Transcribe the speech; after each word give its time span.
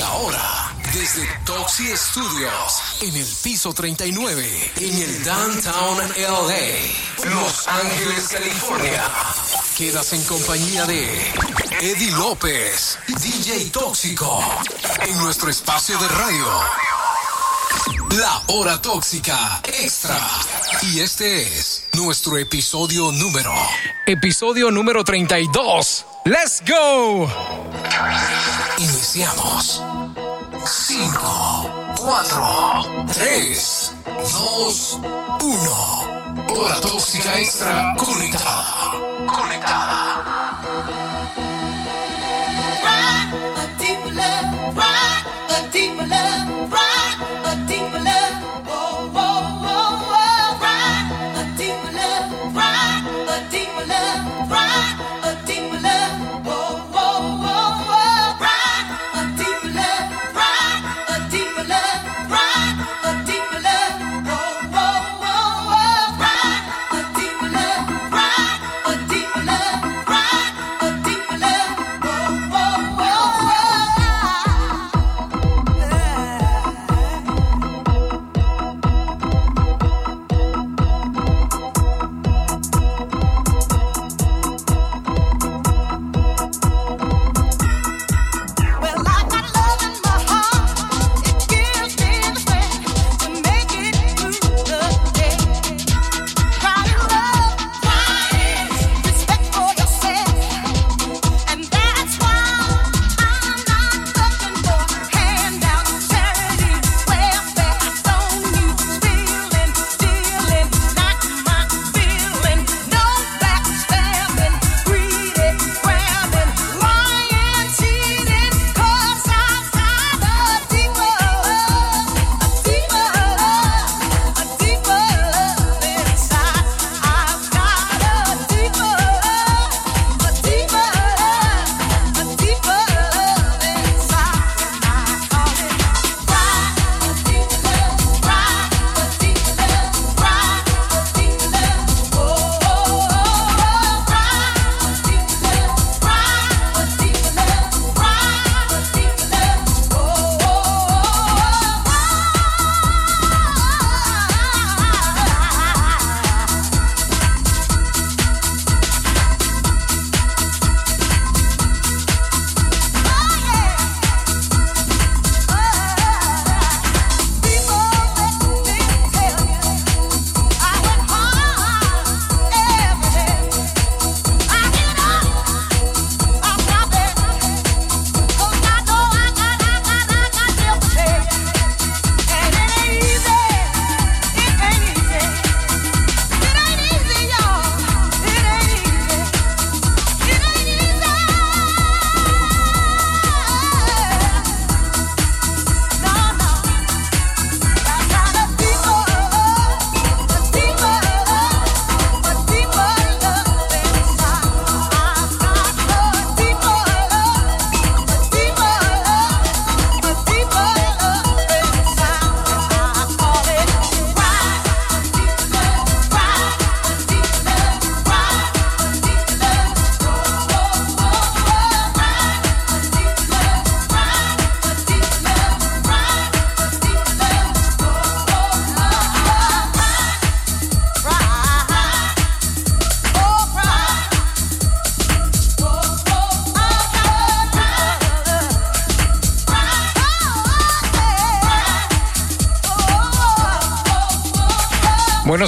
Y 0.00 0.02
ahora, 0.02 0.74
desde 0.94 1.28
Toxi 1.44 1.94
Studios, 1.94 2.82
en 3.02 3.14
el 3.16 3.26
piso 3.42 3.74
39, 3.74 4.72
en 4.76 5.02
el 5.02 5.24
Downtown 5.24 5.98
LA, 6.16 7.28
Los 7.28 7.68
Ángeles, 7.68 8.28
California. 8.28 9.04
Quedas 9.76 10.14
en 10.14 10.24
compañía 10.24 10.86
de 10.86 11.06
Eddie 11.82 12.12
López, 12.12 12.98
DJ 13.08 13.66
Tóxico, 13.66 14.42
en 15.06 15.18
nuestro 15.18 15.50
espacio 15.50 15.98
de 15.98 16.08
radio. 16.08 16.46
La 18.18 18.42
hora 18.46 18.80
tóxica 18.80 19.60
extra. 19.64 20.16
Y 20.80 21.00
este 21.00 21.42
es 21.42 21.84
nuestro 21.92 22.38
episodio 22.38 23.12
número. 23.12 23.52
Episodio 24.06 24.70
número 24.70 25.04
32. 25.04 26.06
¡Let's 26.24 26.62
go! 26.66 27.28
Iniciamos. 28.78 29.82
5, 30.64 31.70
4, 31.98 33.06
3, 33.12 33.94
2, 34.06 34.98
1. 35.42 36.10
Hora 36.54 36.80
tóxica 36.80 37.40
extra 37.40 37.94
conectada. 37.96 38.90
Conectada. 39.26 40.60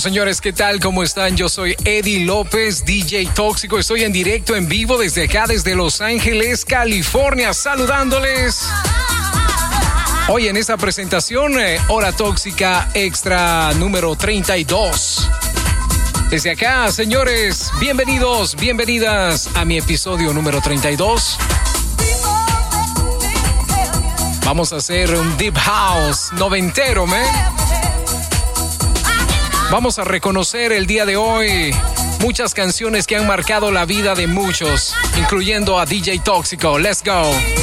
Señores, 0.02 0.40
¿qué 0.40 0.52
tal? 0.52 0.80
¿Cómo 0.80 1.04
están? 1.04 1.36
Yo 1.36 1.48
soy 1.48 1.76
Eddie 1.84 2.24
López, 2.24 2.84
DJ 2.84 3.28
Tóxico. 3.36 3.78
Estoy 3.78 4.02
en 4.02 4.12
directo, 4.12 4.56
en 4.56 4.68
vivo, 4.68 4.98
desde 4.98 5.24
acá, 5.24 5.46
desde 5.46 5.76
Los 5.76 6.00
Ángeles, 6.00 6.64
California, 6.64 7.54
saludándoles. 7.54 8.66
Hoy 10.26 10.48
en 10.48 10.56
esta 10.56 10.76
presentación, 10.76 11.56
eh, 11.60 11.78
Hora 11.86 12.10
Tóxica 12.10 12.88
Extra 12.94 13.72
número 13.74 14.16
32. 14.16 15.30
Desde 16.30 16.50
acá, 16.50 16.90
señores, 16.90 17.70
bienvenidos, 17.78 18.56
bienvenidas 18.56 19.50
a 19.54 19.64
mi 19.64 19.78
episodio 19.78 20.32
número 20.32 20.60
32. 20.60 21.38
Vamos 24.44 24.72
a 24.72 24.76
hacer 24.76 25.14
un 25.14 25.36
Deep 25.36 25.56
House 25.56 26.32
noventero, 26.32 27.06
man. 27.06 27.61
Vamos 29.72 29.98
a 29.98 30.04
reconocer 30.04 30.70
el 30.70 30.86
día 30.86 31.06
de 31.06 31.16
hoy 31.16 31.74
muchas 32.20 32.52
canciones 32.52 33.06
que 33.06 33.16
han 33.16 33.26
marcado 33.26 33.72
la 33.72 33.86
vida 33.86 34.14
de 34.14 34.26
muchos, 34.26 34.94
incluyendo 35.16 35.78
a 35.78 35.86
DJ 35.86 36.18
Tóxico. 36.18 36.78
Let's 36.78 37.02
go. 37.02 37.61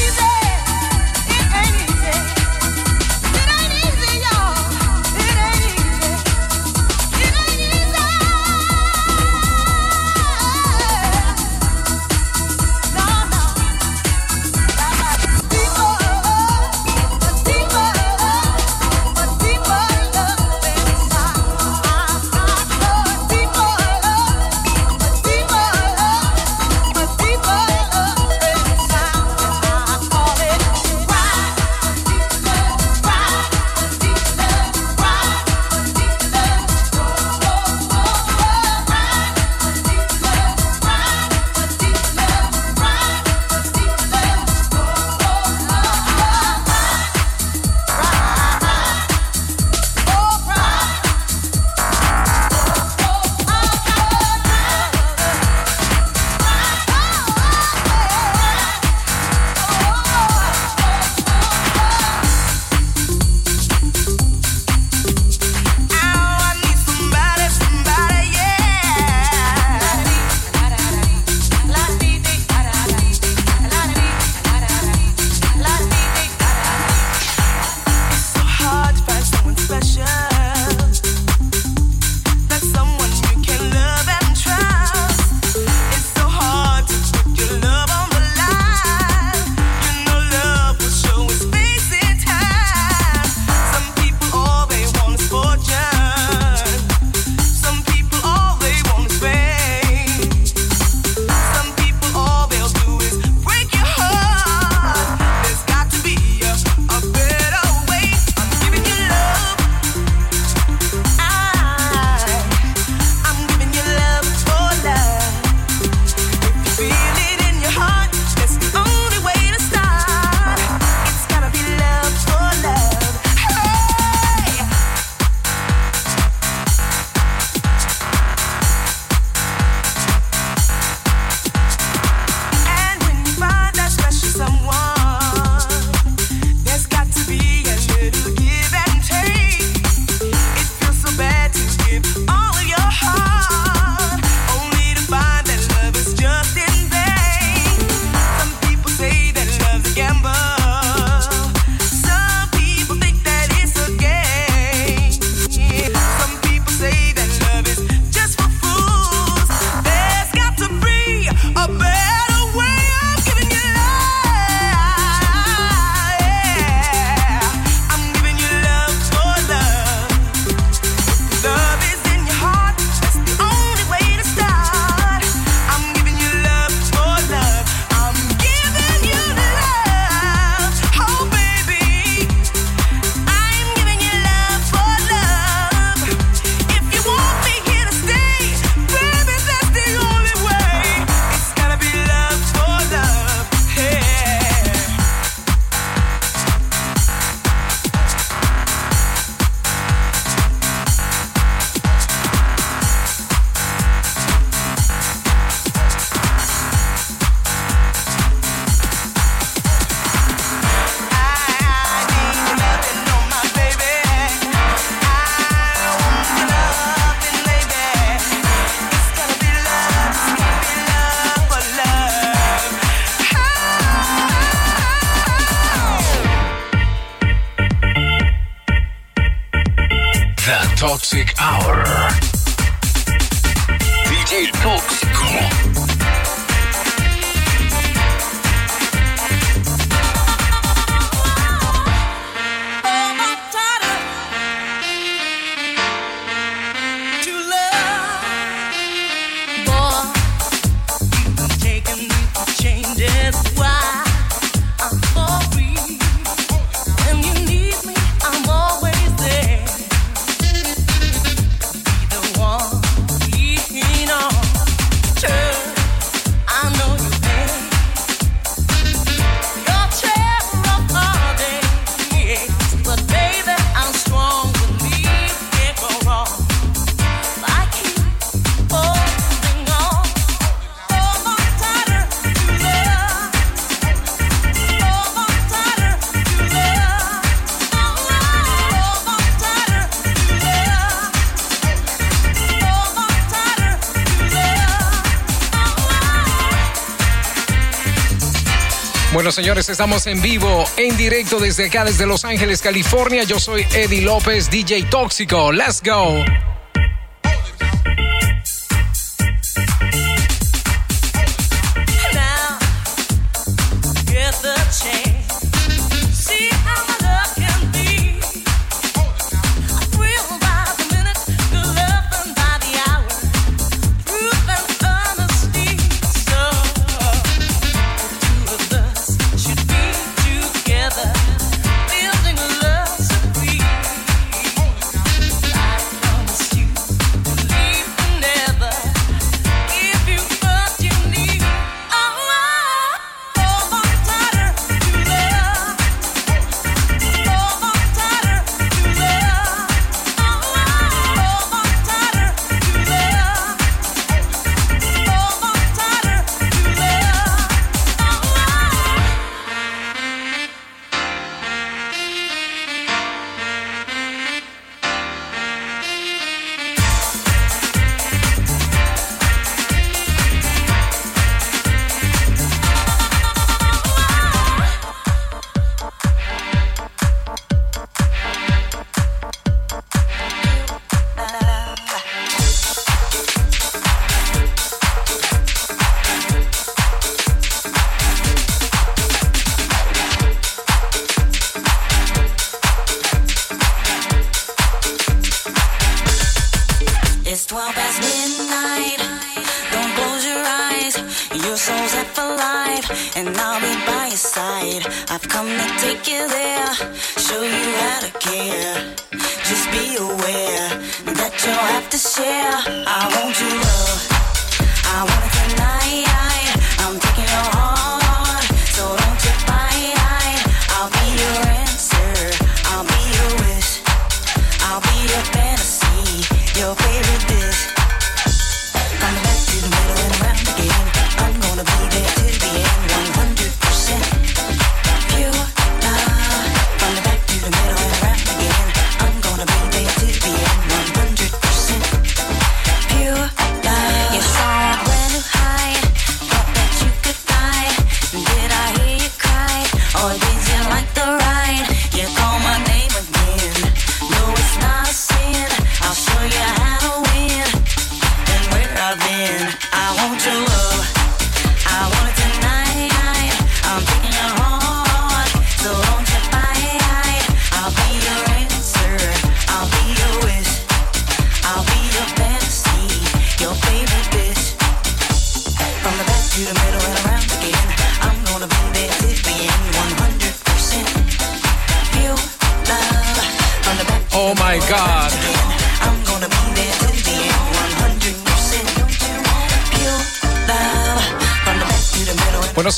Señores, 299.31 299.69
estamos 299.69 300.07
en 300.07 300.21
vivo, 300.21 300.65
en 300.77 300.97
directo 300.97 301.39
desde 301.39 301.67
acá, 301.67 301.85
desde 301.85 302.05
Los 302.05 302.25
Ángeles, 302.25 302.61
California. 302.61 303.23
Yo 303.23 303.39
soy 303.39 303.65
Eddie 303.73 304.01
López, 304.01 304.49
DJ 304.49 304.83
Tóxico. 304.83 305.51
Let's 305.51 305.81
go. 305.83 306.48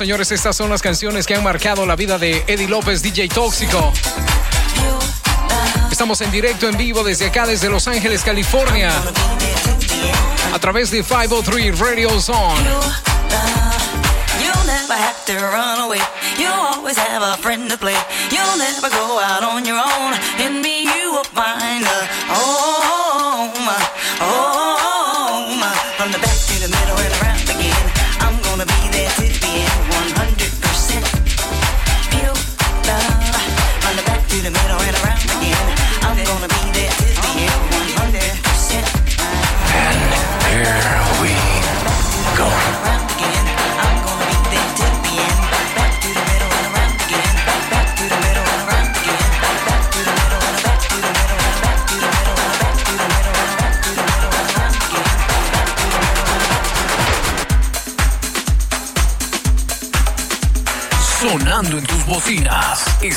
señores, 0.01 0.31
estas 0.31 0.55
son 0.55 0.72
las 0.72 0.81
canciones 0.81 1.27
que 1.27 1.36
han 1.36 1.43
marcado 1.43 1.86
la 1.86 1.96
vida 1.96 2.17
de 2.17 2.43
Eddie 2.48 2.67
López, 2.67 3.03
DJ 3.03 3.29
Tóxico. 3.29 3.93
Estamos 5.91 6.20
en 6.22 6.31
directo, 6.31 6.67
en 6.67 6.75
vivo, 6.75 7.03
desde 7.03 7.27
acá, 7.27 7.46
desde 7.46 7.70
Los 7.70 7.88
Ángeles, 7.88 8.24
California, 8.24 8.91
a 10.51 10.58
través 10.58 10.89
de 10.89 11.03
503 11.03 11.77
Radio 11.77 12.20
Zone. 12.20 12.63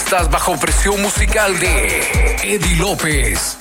Estás 0.04 0.30
bajo 0.30 0.54
presión 0.58 1.00
musical 1.00 1.58
de 1.58 2.36
Eddie 2.42 2.76
López. 2.76 3.56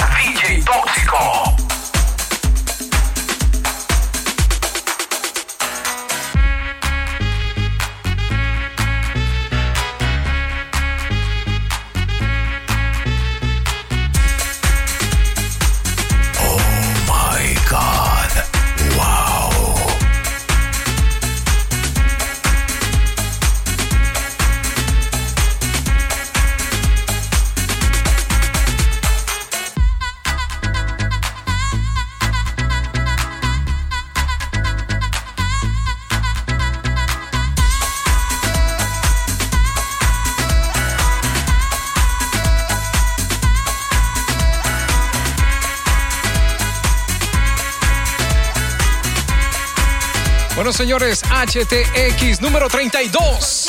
Señores, 50.74 51.22
HTX 51.30 52.42
número 52.42 52.68
32. 52.68 53.68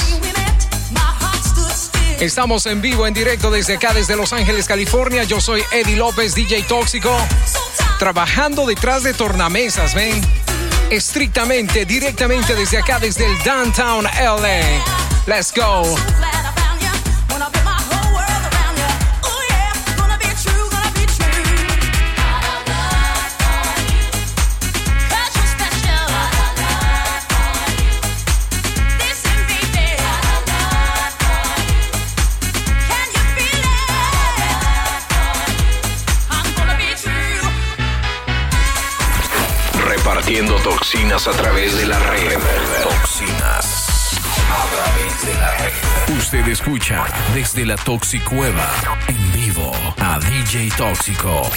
Estamos 2.18 2.64
en 2.64 2.80
vivo, 2.80 3.06
en 3.06 3.12
directo 3.12 3.50
desde 3.50 3.74
acá, 3.74 3.92
desde 3.92 4.16
Los 4.16 4.32
Ángeles, 4.32 4.66
California. 4.66 5.24
Yo 5.24 5.38
soy 5.38 5.62
Eddie 5.70 5.96
López, 5.96 6.34
DJ 6.34 6.62
Tóxico, 6.62 7.14
trabajando 7.98 8.64
detrás 8.64 9.02
de 9.02 9.12
tornamesas, 9.12 9.94
ven. 9.94 10.18
Estrictamente, 10.88 11.84
directamente 11.84 12.54
desde 12.54 12.78
acá, 12.78 12.98
desde 12.98 13.26
el 13.26 13.38
Downtown 13.42 14.04
LA. 14.04 14.82
Let's 15.26 15.52
go. 15.54 15.84
A 41.14 41.30
través 41.30 41.78
de 41.78 41.86
la 41.86 41.98
red. 42.10 42.38
Toxinas 42.82 44.18
a 44.50 44.66
través 44.74 45.24
de 45.24 45.34
la 45.40 45.50
red. 45.58 46.18
Usted 46.18 46.48
escucha 46.48 47.04
desde 47.32 47.64
la 47.64 47.76
Toxicueva 47.76 48.68
en 49.06 49.32
vivo 49.32 49.70
a 49.98 50.18
DJ 50.18 50.70
Tóxico 50.76 51.48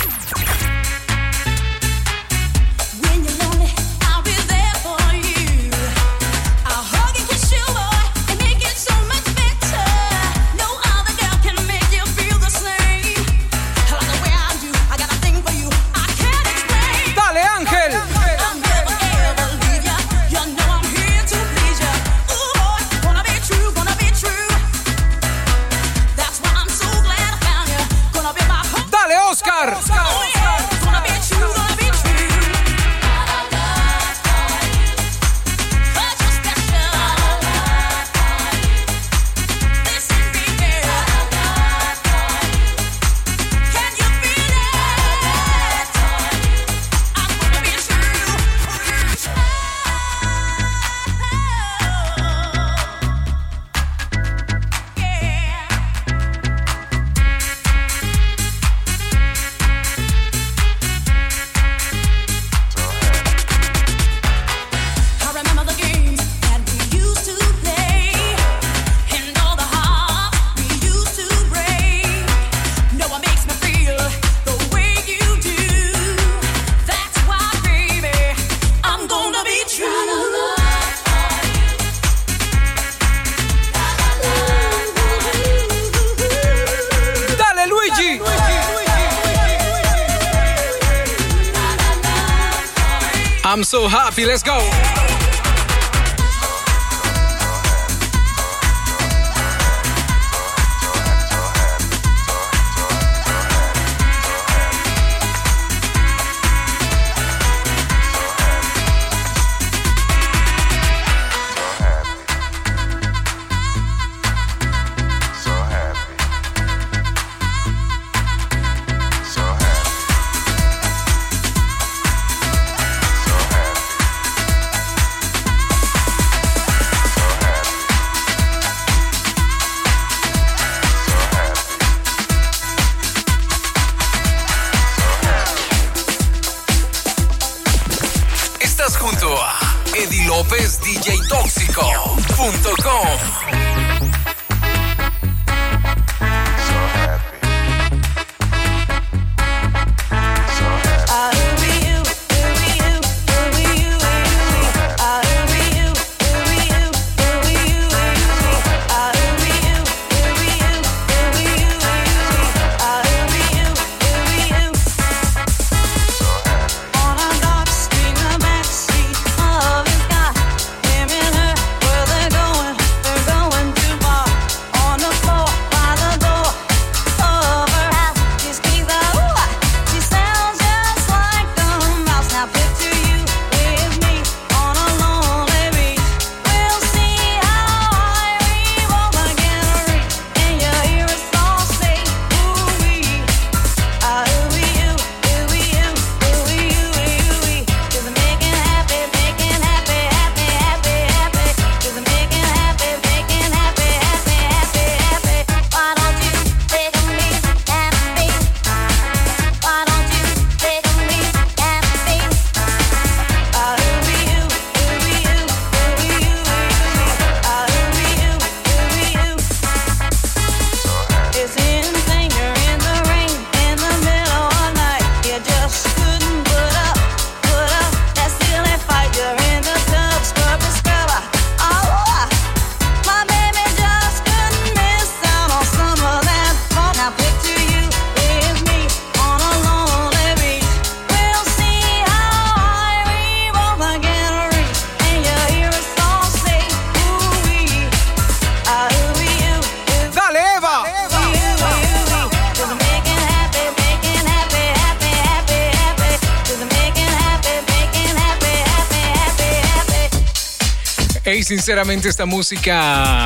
sinceramente 261.48 262.10
esta 262.10 262.26
música 262.26 263.26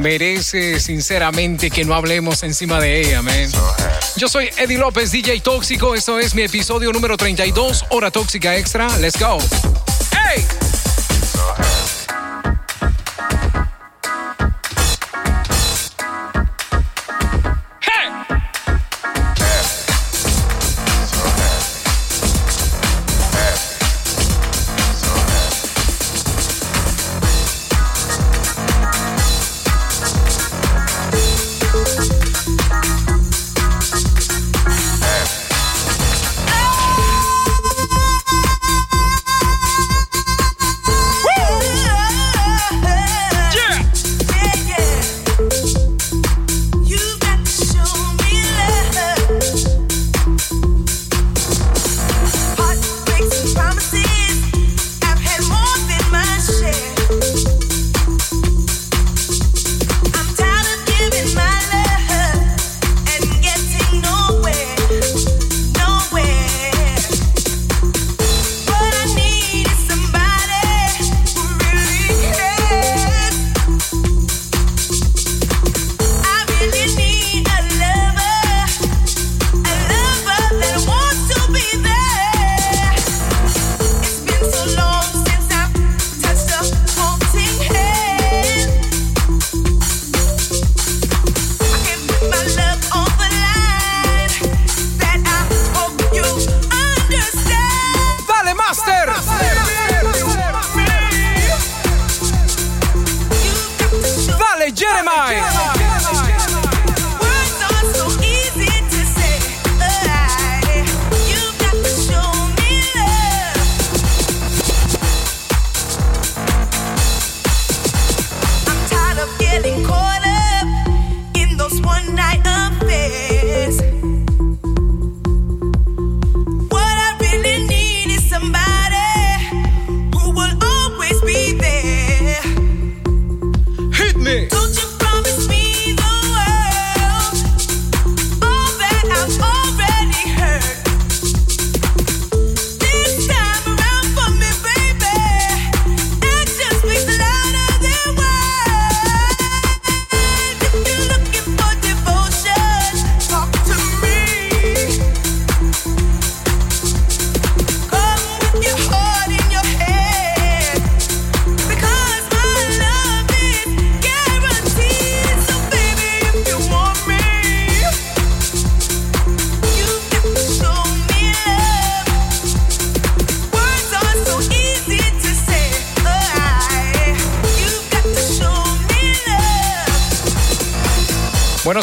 merece 0.00 0.78
sinceramente 0.80 1.70
que 1.70 1.82
no 1.82 1.94
hablemos 1.94 2.42
encima 2.42 2.78
de 2.78 3.00
ella, 3.00 3.22
man. 3.22 3.50
Yo 4.16 4.28
soy 4.28 4.50
Eddie 4.58 4.76
López, 4.76 5.12
DJ 5.12 5.40
Tóxico. 5.40 5.94
Esto 5.94 6.18
es 6.18 6.34
mi 6.34 6.42
episodio 6.42 6.92
número 6.92 7.16
32, 7.16 7.86
Hora 7.88 8.10
Tóxica 8.10 8.54
Extra. 8.58 8.98
Let's 8.98 9.18
go. 9.18 9.38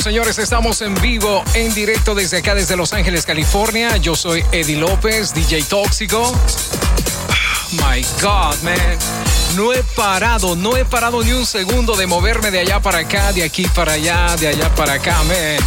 Señores, 0.10 0.39
estamos 0.39 0.82
en 0.82 0.95
vivo, 0.95 1.43
en 1.54 1.72
directo 1.76 2.15
desde 2.15 2.38
acá, 2.38 2.56
desde 2.56 2.76
Los 2.76 2.93
Ángeles, 2.93 3.28
California. 3.28 3.95
Yo 3.98 4.15
soy 4.15 4.43
Eddie 4.52 4.78
López, 4.78 5.36
DJ 5.36 5.62
Tóxico. 5.65 6.24
Oh, 6.24 7.72
my 7.74 8.02
God, 8.19 8.60
man. 8.63 8.98
No 9.56 9.72
he 9.72 9.84
parado, 9.95 10.56
no 10.56 10.76
he 10.76 10.84
parado 10.84 11.22
ni 11.22 11.32
un 11.32 11.45
segundo 11.45 11.95
de 11.95 12.08
moverme 12.08 12.50
de 12.50 12.58
allá 12.58 12.80
para 12.82 12.98
acá, 13.00 13.32
de 13.34 13.43
aquí 13.43 13.67
para 13.67 13.93
allá, 13.93 14.36
de 14.36 14.48
allá 14.48 14.74
para 14.74 14.93
acá, 14.93 15.15
man. 15.26 15.60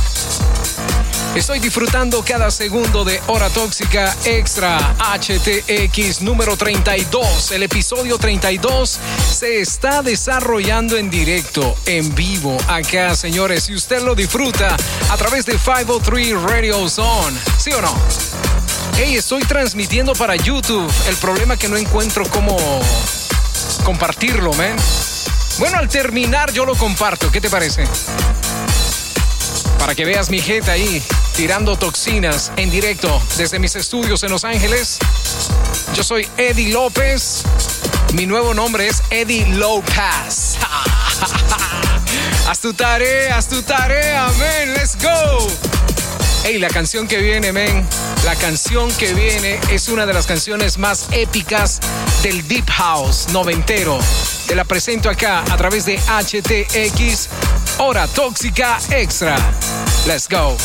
Estoy 1.36 1.60
disfrutando 1.60 2.22
cada 2.22 2.50
segundo 2.50 3.04
de 3.04 3.18
Hora 3.28 3.48
Tóxica 3.48 4.14
Extra 4.24 4.94
HTX 5.18 6.20
número 6.20 6.58
32. 6.58 7.52
El 7.52 7.62
episodio 7.62 8.18
32 8.18 8.98
se 9.42 9.60
está 9.60 10.02
desarrollando 10.02 10.96
en 10.96 11.10
directo, 11.10 11.74
en 11.86 12.14
vivo, 12.14 12.56
acá, 12.68 13.16
señores. 13.16 13.64
Si 13.64 13.74
usted 13.74 14.00
lo 14.00 14.14
disfruta 14.14 14.76
a 15.10 15.16
través 15.16 15.44
de 15.46 15.54
503 15.58 16.40
Radio 16.42 16.88
Zone, 16.88 17.36
¿sí 17.58 17.72
o 17.72 17.82
no? 17.82 17.92
Hey, 18.96 19.16
estoy 19.16 19.42
transmitiendo 19.42 20.12
para 20.12 20.36
YouTube. 20.36 20.88
El 21.08 21.16
problema 21.16 21.54
es 21.54 21.60
que 21.60 21.68
no 21.68 21.76
encuentro 21.76 22.24
cómo 22.30 22.56
compartirlo, 23.82 24.52
man. 24.52 24.76
Bueno, 25.58 25.78
al 25.78 25.88
terminar 25.88 26.52
yo 26.52 26.64
lo 26.64 26.76
comparto. 26.76 27.28
¿Qué 27.32 27.40
te 27.40 27.50
parece? 27.50 27.84
Para 29.76 29.96
que 29.96 30.04
veas 30.04 30.30
mi 30.30 30.40
jeta 30.40 30.70
ahí 30.70 31.02
tirando 31.34 31.76
toxinas 31.76 32.52
en 32.56 32.70
directo 32.70 33.20
desde 33.36 33.58
mis 33.58 33.74
estudios 33.74 34.22
en 34.22 34.30
Los 34.30 34.44
Ángeles. 34.44 34.98
Yo 35.94 36.04
soy 36.04 36.28
Eddie 36.36 36.72
López. 36.72 37.41
Mi 38.12 38.26
nuevo 38.26 38.52
nombre 38.52 38.88
es 38.88 39.02
Eddie 39.10 39.46
Lopez. 39.54 40.58
haz 42.48 42.60
tu 42.60 42.74
tarea, 42.74 43.38
haz 43.38 43.48
tu 43.48 43.62
tarea, 43.62 44.28
man. 44.38 44.74
Let's 44.74 44.96
go. 44.96 45.46
Hey, 46.44 46.58
la 46.58 46.68
canción 46.68 47.08
que 47.08 47.18
viene, 47.18 47.52
men, 47.52 47.86
la 48.24 48.36
canción 48.36 48.90
que 48.96 49.14
viene 49.14 49.58
es 49.70 49.88
una 49.88 50.04
de 50.04 50.12
las 50.12 50.26
canciones 50.26 50.76
más 50.76 51.06
épicas 51.12 51.80
del 52.22 52.46
Deep 52.48 52.68
House 52.68 53.28
noventero. 53.32 53.98
Te 54.46 54.54
la 54.54 54.64
presento 54.64 55.08
acá 55.08 55.42
a 55.50 55.56
través 55.56 55.86
de 55.86 55.98
HTX 55.98 57.28
Hora 57.78 58.06
Tóxica 58.08 58.78
Extra. 58.90 59.36
Let's 60.06 60.28
go. 60.28 60.56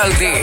Musical 0.00 0.37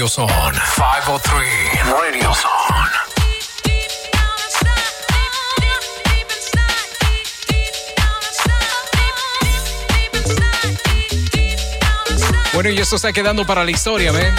Radio 0.00 0.08
Zone. 0.08 0.58
503 0.76 1.86
Radio 1.90 2.34
Zone. 2.34 2.90
Bueno, 12.54 12.70
y 12.70 12.78
esto 12.78 12.96
está 12.96 13.12
quedando 13.12 13.44
para 13.44 13.62
la 13.62 13.72
historia, 13.72 14.10
¿ven? 14.12 14.34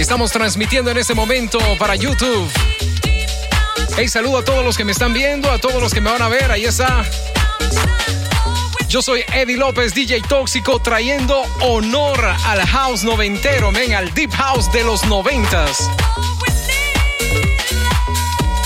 Estamos 0.00 0.32
transmitiendo 0.32 0.90
en 0.90 0.96
este 0.96 1.14
momento 1.14 1.60
para 1.78 1.94
YouTube. 1.94 2.50
Hey, 3.96 4.08
saludo 4.08 4.38
a 4.38 4.44
todos 4.44 4.64
los 4.64 4.76
que 4.76 4.84
me 4.84 4.90
están 4.90 5.14
viendo, 5.14 5.48
a 5.48 5.58
todos 5.58 5.80
los 5.80 5.94
que 5.94 6.00
me 6.00 6.10
van 6.10 6.22
a 6.22 6.28
ver. 6.28 6.50
Ahí 6.50 6.64
está. 6.64 7.04
Yo 8.92 9.00
soy 9.00 9.24
Eddie 9.32 9.56
López, 9.56 9.94
DJ 9.94 10.20
Tóxico, 10.20 10.78
trayendo 10.78 11.44
honor 11.60 12.26
al 12.44 12.60
house 12.60 13.04
noventero, 13.04 13.72
ven, 13.72 13.94
al 13.94 14.12
deep 14.12 14.30
house 14.32 14.70
de 14.70 14.84
los 14.84 15.06
noventas. 15.06 15.88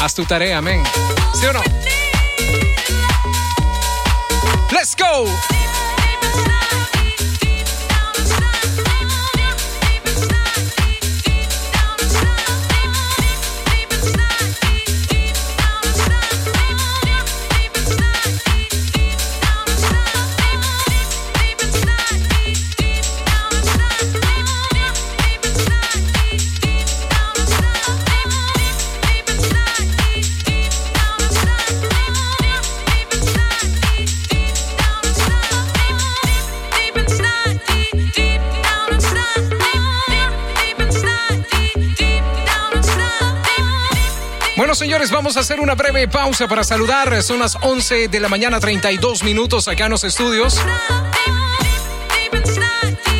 Haz 0.00 0.14
tu 0.16 0.24
tarea, 0.24 0.60
men. 0.60 0.82
¿Sí 1.32 1.46
o 1.46 1.52
no? 1.52 1.62
Let's 4.72 4.96
go. 4.96 5.26
Señores, 44.76 45.10
vamos 45.10 45.36
a 45.36 45.40
hacer 45.40 45.60
una 45.60 45.74
breve 45.74 46.06
pausa 46.06 46.46
para 46.46 46.62
saludar. 46.62 47.22
Son 47.22 47.38
las 47.38 47.56
11 47.62 48.08
de 48.08 48.20
la 48.20 48.28
mañana, 48.28 48.60
32 48.60 49.22
minutos 49.22 49.68
acá 49.68 49.86
en 49.86 49.92
los 49.92 50.04
estudios. 50.04 50.60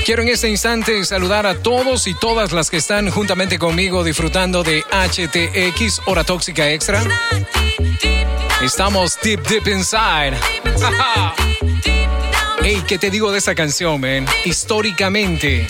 Quiero 0.05 0.23
en 0.23 0.29
este 0.29 0.49
instante 0.49 1.05
saludar 1.05 1.47
a 1.47 1.55
todos 1.55 2.07
y 2.07 2.14
todas 2.14 2.53
las 2.53 2.71
que 2.71 2.77
están 2.77 3.11
juntamente 3.11 3.59
conmigo 3.59 4.05
disfrutando 4.05 4.62
de 4.62 4.85
HTX 4.90 6.03
Hora 6.07 6.25
Tóxica 6.25 6.71
Extra. 6.71 7.03
Estamos 8.62 9.19
deep, 9.23 9.42
deep 9.47 9.66
inside. 9.69 10.37
Hey, 12.69 12.83
¿qué 12.85 12.99
te 12.99 13.11
digo 13.11 13.31
de 13.31 13.38
esa 13.38 13.55
canción, 13.55 14.01
man? 14.01 14.27
Históricamente, 14.45 15.69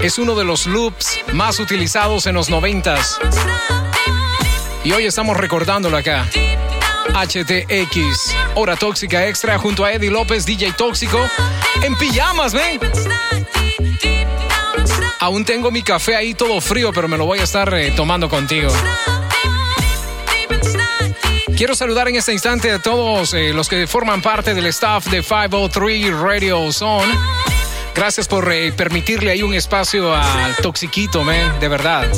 es 0.00 0.18
uno 0.18 0.34
de 0.34 0.44
los 0.44 0.66
loops 0.66 1.20
más 1.34 1.60
utilizados 1.60 2.26
en 2.26 2.34
los 2.34 2.48
noventas. 2.48 3.20
Y 4.82 4.92
hoy 4.92 5.06
estamos 5.06 5.36
recordándolo 5.36 5.96
acá. 5.96 6.26
HTX, 7.14 8.34
Hora 8.54 8.76
Tóxica 8.76 9.26
Extra, 9.26 9.58
junto 9.58 9.84
a 9.84 9.92
Eddie 9.92 10.10
López, 10.10 10.46
DJ 10.46 10.72
Tóxico, 10.72 11.18
en 11.82 11.96
pijamas, 11.96 12.54
ven. 12.54 12.80
Aún 15.18 15.44
tengo 15.44 15.70
mi 15.70 15.82
café 15.82 16.16
ahí 16.16 16.34
todo 16.34 16.60
frío, 16.60 16.92
pero 16.94 17.08
me 17.08 17.18
lo 17.18 17.26
voy 17.26 17.40
a 17.40 17.44
estar 17.44 17.72
eh, 17.74 17.92
tomando 17.94 18.28
contigo. 18.28 18.70
Quiero 21.56 21.74
saludar 21.74 22.08
en 22.08 22.16
este 22.16 22.32
instante 22.32 22.70
a 22.70 22.78
todos 22.78 23.34
eh, 23.34 23.52
los 23.52 23.68
que 23.68 23.86
forman 23.86 24.22
parte 24.22 24.54
del 24.54 24.66
staff 24.66 25.08
de 25.08 25.22
503 25.22 26.18
Radio 26.18 26.72
Zone. 26.72 27.12
Gracias 27.94 28.26
por 28.28 28.50
eh, 28.50 28.72
permitirle 28.72 29.32
ahí 29.32 29.42
un 29.42 29.52
espacio 29.52 30.14
al 30.14 30.56
Toxiquito, 30.56 31.22
man, 31.22 31.60
de 31.60 31.68
verdad. 31.68 32.08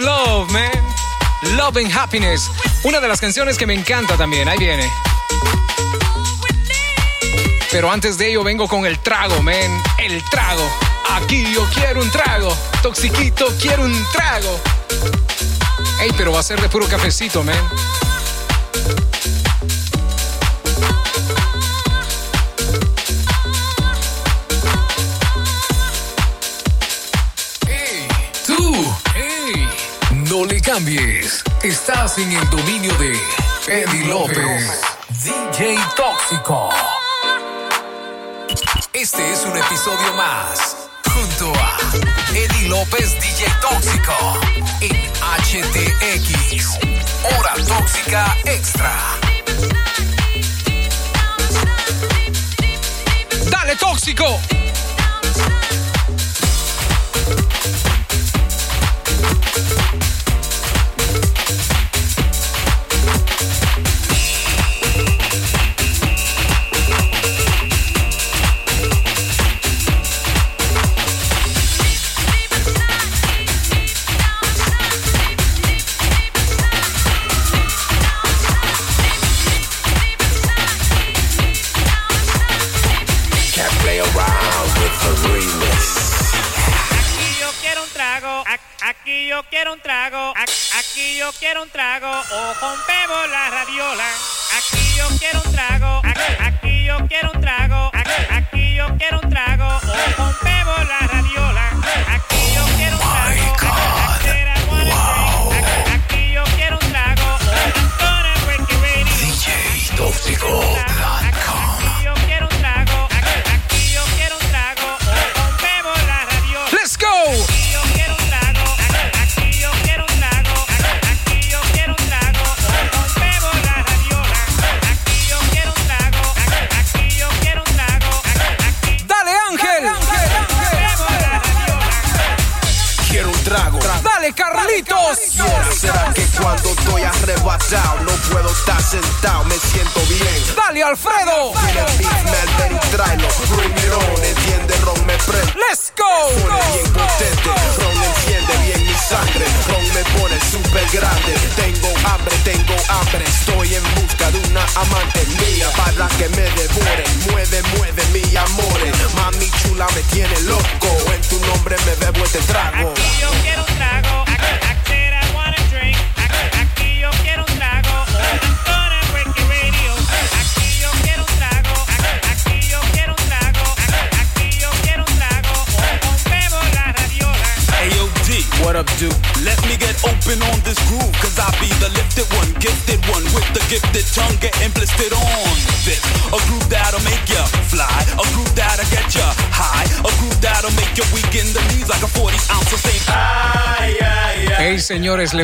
Love, 0.00 0.50
man. 0.50 0.70
Love 1.56 1.76
and 1.76 1.92
Happiness. 1.92 2.50
Una 2.84 3.00
de 3.00 3.08
las 3.08 3.20
canciones 3.20 3.58
que 3.58 3.66
me 3.66 3.74
encanta 3.74 4.16
también. 4.16 4.48
Ahí 4.48 4.58
viene. 4.58 4.90
Pero 7.70 7.90
antes 7.90 8.16
de 8.16 8.30
ello 8.30 8.42
vengo 8.42 8.66
con 8.66 8.86
el 8.86 8.98
trago, 8.98 9.42
man. 9.42 9.82
El 9.98 10.24
trago. 10.30 10.66
Aquí 11.10 11.52
yo 11.52 11.68
quiero 11.74 12.00
un 12.00 12.10
trago. 12.10 12.56
Toxiquito, 12.82 13.46
quiero 13.60 13.84
un 13.84 14.06
trago. 14.12 14.60
Ey, 16.00 16.12
pero 16.16 16.32
va 16.32 16.40
a 16.40 16.42
ser 16.42 16.60
de 16.60 16.68
puro 16.68 16.88
cafecito, 16.88 17.44
man. 17.44 17.56
Estás 31.62 32.16
en 32.16 32.32
el 32.32 32.48
dominio 32.48 32.90
de 32.94 33.12
Eddie 33.68 34.06
López, 34.06 34.80
DJ 35.22 35.78
Tóxico. 35.94 36.70
Este 38.94 39.30
es 39.30 39.44
un 39.44 39.54
episodio 39.54 40.14
más 40.14 40.88
junto 41.12 41.52
a 41.60 41.76
Eddie 42.34 42.68
López 42.70 43.14
DJ 43.20 43.44
Tóxico 43.60 44.40
en 44.80 44.96
HTX, 45.20 46.78
Hora 47.24 47.54
Tóxica 47.68 48.34
Extra. 48.46 48.96
Dale 53.50 53.76
Tóxico. 53.76 54.59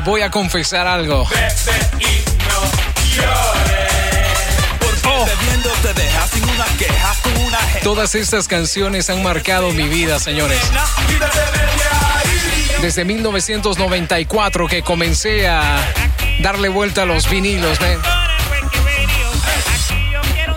voy 0.06 0.22
a 0.22 0.30
confesar 0.30 0.86
algo. 0.86 1.28
Oh. 5.04 5.26
Todas 7.82 8.14
estas 8.14 8.46
canciones 8.46 9.10
han 9.10 9.24
marcado 9.24 9.72
mi 9.72 9.88
vida, 9.88 10.20
señores. 10.20 10.60
Desde 12.80 13.04
1994 13.04 14.68
que 14.68 14.82
comencé 14.82 15.48
a 15.48 15.82
darle 16.40 16.68
vuelta 16.68 17.02
a 17.02 17.04
los 17.04 17.28
vinilos. 17.28 17.76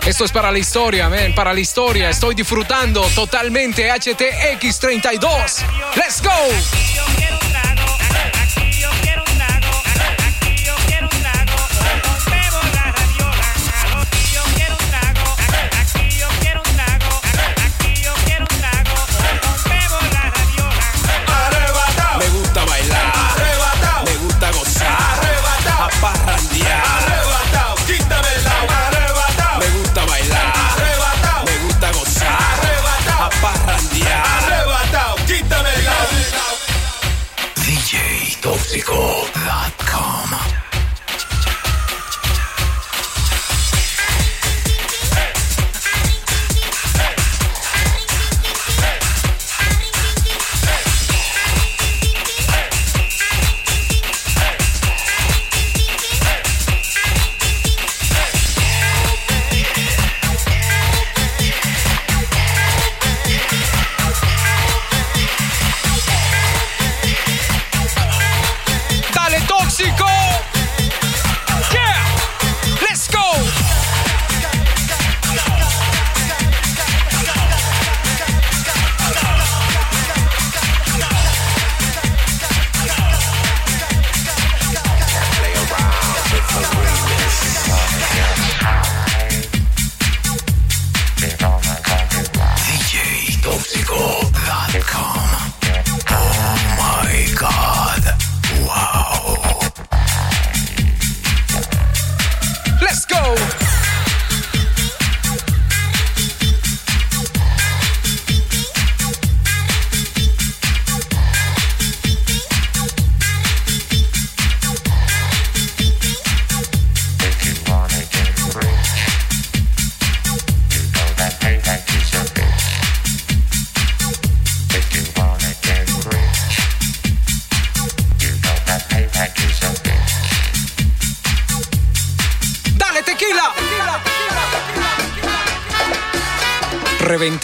Esto 0.06 0.24
es 0.24 0.32
para 0.32 0.52
la 0.52 0.58
historia, 0.58 1.08
man, 1.08 1.34
para 1.34 1.52
la 1.52 1.60
historia. 1.60 2.08
Estoy 2.08 2.36
disfrutando 2.36 3.02
totalmente 3.16 3.90
HTX32. 3.90 5.64
¡Let's 5.96 6.22
go! 6.22 6.79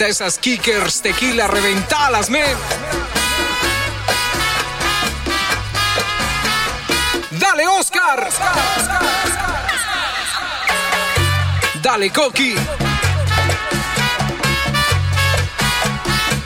Esas 0.07 0.39
kickers, 0.39 1.01
tequila, 1.01 1.47
reventalas, 1.47 2.29
men. 2.29 2.57
Dale, 7.31 7.67
Oscar. 7.67 8.29
Dale, 11.81 12.09
Coqui. 12.11 12.55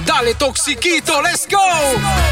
Dale, 0.05 0.35
Toxiquito, 0.35 1.21
let's 1.21 1.47
go. 1.47 2.30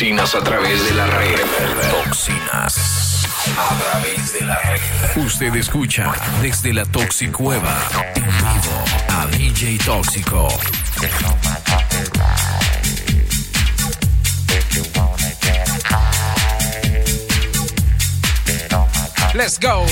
Toxinas 0.00 0.34
a 0.34 0.42
través 0.42 0.82
de 0.82 0.94
la 0.94 1.06
red. 1.08 1.36
Toxinas 1.90 3.26
a 3.58 3.76
través 3.76 4.32
de 4.32 4.46
la 4.46 4.56
red. 4.56 4.80
Usted 5.22 5.54
escucha 5.56 6.14
desde 6.40 6.72
la 6.72 6.86
Toxicueva 6.86 7.76
en 8.14 8.24
vivo 8.24 8.84
a 9.08 9.26
DJ 9.26 9.76
Tóxico. 9.84 10.48
Let's 19.34 19.58
go. 19.58 19.84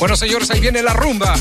Bueno, 0.00 0.16
señores, 0.16 0.50
ahí 0.50 0.60
viene 0.60 0.82
la 0.82 0.94
rumba. 0.94 1.34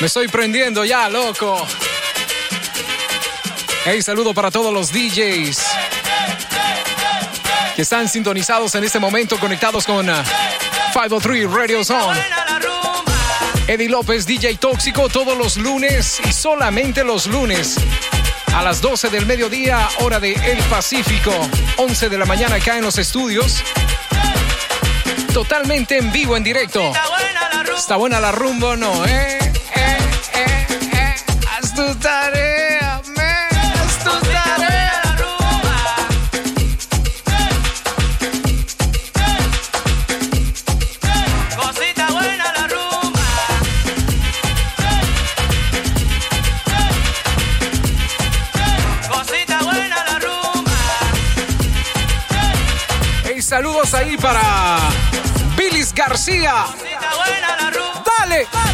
Me 0.00 0.06
estoy 0.06 0.28
prendiendo 0.28 0.84
ya, 0.84 1.08
loco. 1.08 1.66
Hey, 3.84 4.00
saludo 4.00 4.32
para 4.32 4.52
todos 4.52 4.72
los 4.72 4.92
DJs 4.92 5.58
que 7.74 7.82
están 7.82 8.08
sintonizados 8.08 8.74
en 8.76 8.84
este 8.84 9.00
momento, 9.00 9.40
conectados 9.40 9.86
con 9.86 10.08
ah, 10.08 10.22
503 10.92 11.50
Radio 11.50 11.82
Zone. 11.82 12.20
Eddie 13.66 13.88
López, 13.88 14.24
DJ 14.24 14.56
Tóxico, 14.56 15.08
todos 15.08 15.36
los 15.36 15.56
lunes 15.56 16.20
y 16.28 16.32
solamente 16.32 17.02
los 17.02 17.26
lunes. 17.26 17.74
A 18.54 18.62
las 18.62 18.80
12 18.80 19.10
del 19.10 19.26
mediodía, 19.26 19.88
hora 19.98 20.20
de 20.20 20.32
El 20.32 20.58
Pacífico. 20.64 21.32
11 21.76 22.08
de 22.08 22.18
la 22.18 22.24
mañana 22.24 22.56
acá 22.56 22.76
en 22.76 22.84
los 22.84 22.98
estudios. 22.98 23.64
Totalmente 25.32 25.96
en 25.96 26.12
vivo, 26.12 26.36
en 26.36 26.44
directo. 26.44 26.92
Está 27.76 27.96
buena 27.96 28.20
la 28.20 28.32
rumba 28.32 28.68
o 28.70 28.76
no, 28.76 29.04
¿eh? 29.06 29.38
Eh, 29.74 29.98
eh, 30.34 30.66
eh. 30.92 31.14
Haz 31.50 31.74
tu 31.74 31.94
tarea. 31.96 33.00
Haz 33.00 33.98
tu 34.04 34.10
tarea. 34.26 35.16
Cosita 41.56 42.10
buena 42.10 42.52
la 42.52 42.66
rumba. 42.68 43.26
Cosita 49.08 49.62
buena 49.62 50.04
la 50.04 50.18
rumba. 50.18 50.72
Hey, 53.24 53.40
saludos 53.42 53.94
ahí 53.94 54.16
para 54.16 54.59
García. 56.00 56.64
Dale. 58.18 58.69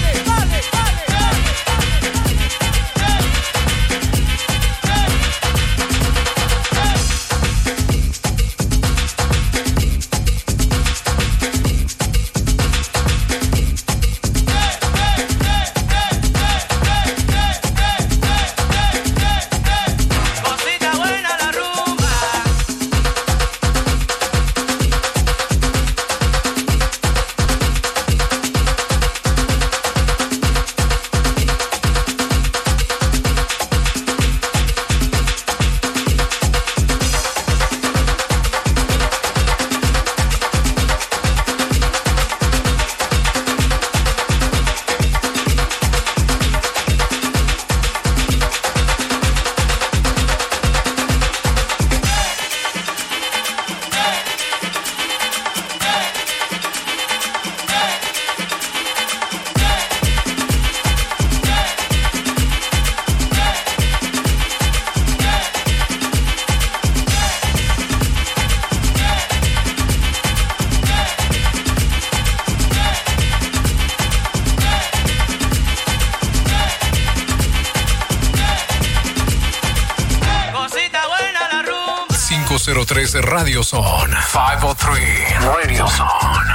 Radio 83.22 83.62
Zone. 83.62 84.14
503 84.32 85.40
Radio 85.40 85.86
Zone. 85.88 86.52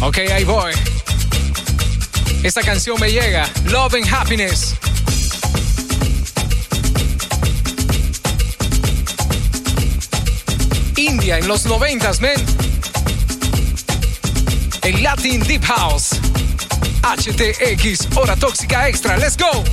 Ok, 0.00 0.18
ahí 0.32 0.44
voy. 0.44 0.72
Esta 2.42 2.62
canción 2.62 2.98
me 3.00 3.10
llega. 3.10 3.48
Love 3.66 3.94
and 3.94 4.12
Happiness. 4.12 4.74
India 10.96 11.38
en 11.38 11.48
los 11.48 11.66
noventas, 11.66 12.20
men. 12.20 12.38
El 14.82 15.02
Latin 15.02 15.40
Deep 15.42 15.64
House. 15.64 16.20
HTX, 17.02 18.16
hora 18.16 18.36
tóxica 18.36 18.88
extra. 18.88 19.16
Let's 19.16 19.36
go. 19.36 19.64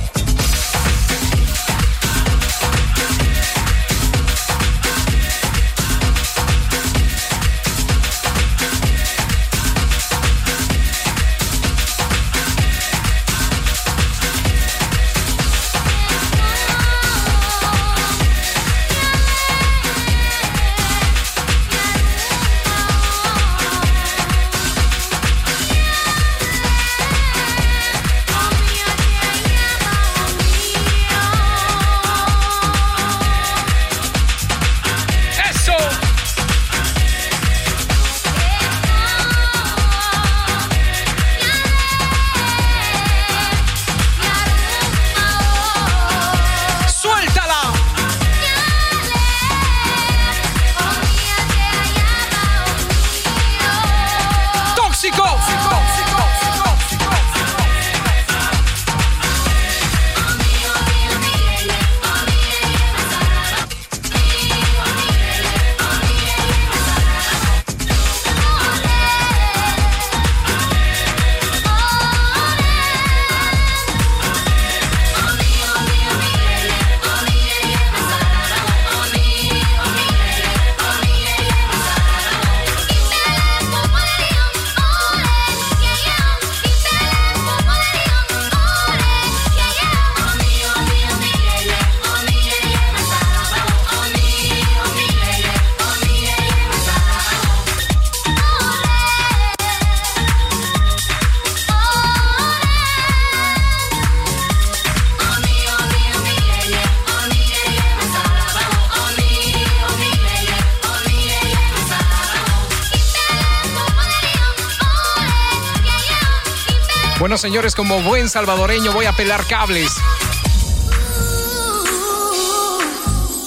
Señores, 117.48 117.74
como 117.74 118.02
buen 118.02 118.28
salvadoreño 118.28 118.92
voy 118.92 119.06
a 119.06 119.12
pelar 119.12 119.42
cables. 119.46 119.90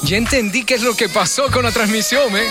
Ya 0.01 0.17
entendí 0.17 0.63
qué 0.63 0.73
es 0.73 0.81
lo 0.81 0.95
que 0.95 1.07
pasó 1.07 1.51
con 1.51 1.65
la 1.65 1.71
transmisión, 1.71 2.35
¿eh? 2.35 2.47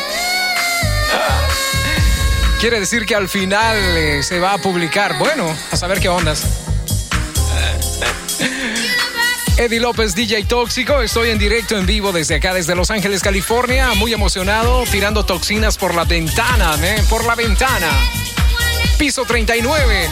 Quiere 2.60 2.78
decir 2.78 3.04
que 3.04 3.16
al 3.16 3.28
final 3.28 3.76
eh, 3.76 4.22
se 4.22 4.38
va 4.38 4.52
a 4.52 4.58
publicar. 4.58 5.18
Bueno, 5.18 5.52
a 5.72 5.76
saber 5.76 5.98
qué 5.98 6.08
ondas. 6.08 6.44
Eddie 9.56 9.80
López, 9.80 10.14
DJ 10.14 10.44
Tóxico. 10.44 11.00
Estoy 11.02 11.30
en 11.30 11.38
directo, 11.40 11.76
en 11.76 11.84
vivo 11.84 12.12
desde 12.12 12.36
acá, 12.36 12.54
desde 12.54 12.76
Los 12.76 12.92
Ángeles, 12.92 13.22
California. 13.22 13.92
Muy 13.94 14.12
emocionado, 14.12 14.84
tirando 14.84 15.26
toxinas 15.26 15.76
por 15.78 15.96
la 15.96 16.04
ventana, 16.04 16.76
¿eh? 16.80 17.02
Por 17.10 17.24
la 17.24 17.34
ventana. 17.34 17.90
Piso 18.96 19.24
39. 19.24 20.08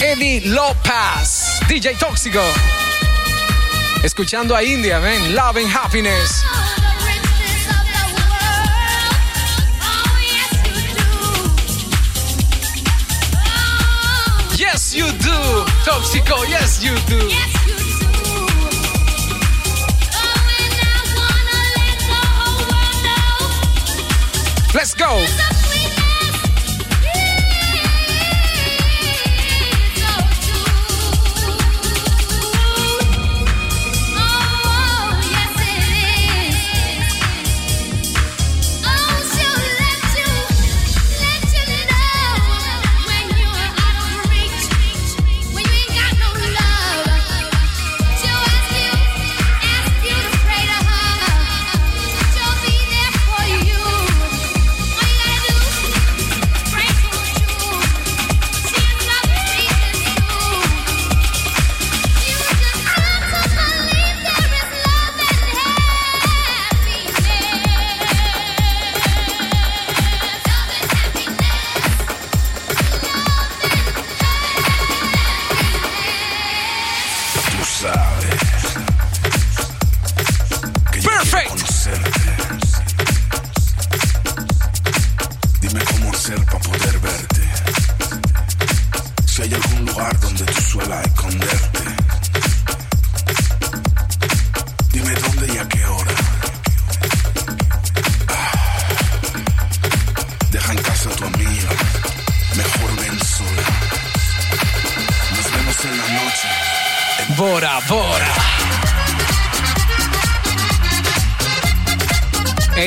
Eddie 0.00 0.40
López, 0.40 1.60
DJ 1.68 1.96
Tóxico. 1.98 2.42
Escuchando 4.02 4.54
a 4.54 4.62
India, 4.62 5.00
man. 5.00 5.34
Love 5.34 5.58
and 5.58 5.68
Happiness. 5.68 6.44
Yes, 14.58 14.94
you 14.94 15.06
do. 15.12 15.64
Tóxico, 15.84 16.46
yes, 16.48 16.82
you 16.82 16.94
do. 17.06 17.28
Let's 24.74 24.94
go. 24.94 25.45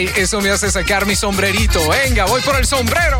Eso 0.05 0.39
me 0.41 0.49
hace 0.49 0.71
sacar 0.71 1.05
mi 1.05 1.15
sombrerito. 1.15 1.87
Venga, 1.89 2.25
voy 2.25 2.41
por 2.41 2.55
el 2.55 2.65
sombrero. 2.65 3.19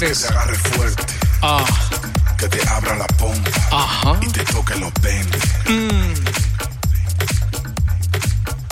¿Qué 0.00 0.08
que 0.08 0.14
te 0.14 0.26
agarre 0.28 0.54
fuerte, 0.56 1.04
Ah, 1.42 1.64
que 2.38 2.48
te 2.48 2.66
abra 2.68 2.96
la 2.96 3.06
pompa 3.08 3.50
Ajá. 3.70 4.18
y 4.22 4.26
te 4.28 4.42
toque 4.44 4.74
los 4.76 4.90
pendes. 4.92 5.42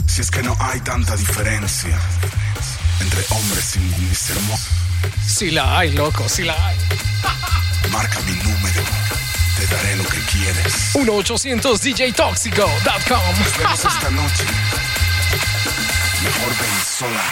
Si 0.06 0.20
es 0.22 0.30
que 0.30 0.42
no 0.42 0.56
hay 0.60 0.80
tanta 0.80 1.14
diferencia 1.16 1.98
entre 3.00 3.22
hombres 3.30 3.76
y 3.76 3.80
mujeres 3.80 4.30
hermosas, 4.30 4.68
sí 5.26 5.50
la 5.50 5.78
hay, 5.78 5.92
loco, 5.92 6.26
sí 6.28 6.42
la 6.44 6.54
hay. 6.66 6.76
marca 7.92 8.18
mi 8.20 8.32
número, 8.32 8.82
te 9.58 9.66
daré 9.66 9.96
lo 9.96 10.04
que 10.04 10.18
quieres. 10.32 10.72
1-800-DJTóxico.com. 10.94 13.38
Nos 13.38 13.58
vemos 13.58 13.84
esta 13.84 14.10
noche. 14.10 14.44
Mejor 16.22 16.48
ven 16.48 16.84
sola. 16.98 17.24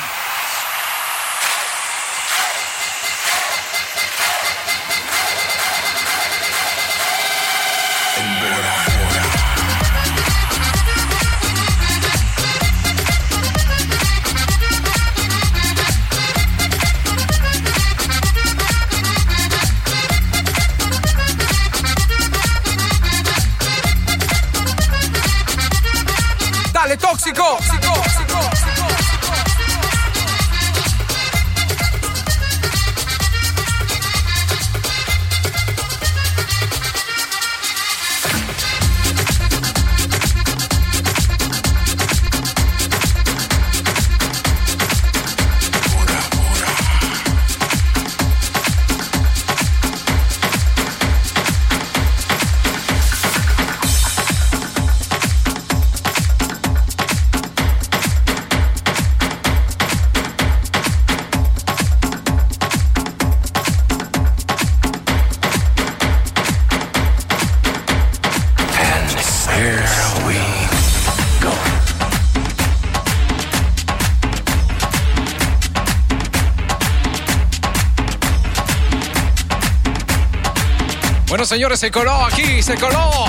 Señores, 81.49 81.81
se 81.81 81.91
coló 81.91 82.27
aquí, 82.27 82.63
se 82.63 82.77
coló 82.77 83.25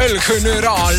el 0.00 0.20
general. 0.20 0.98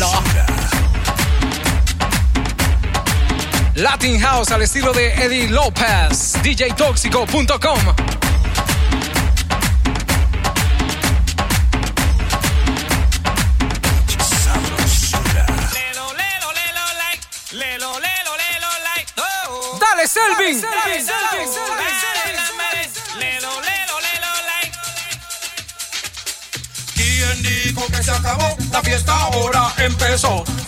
Latin 3.74 4.18
House 4.18 4.50
al 4.50 4.62
estilo 4.62 4.94
de 4.94 5.12
Eddie 5.12 5.50
López, 5.50 6.38
djtóxico.com. 6.42 8.07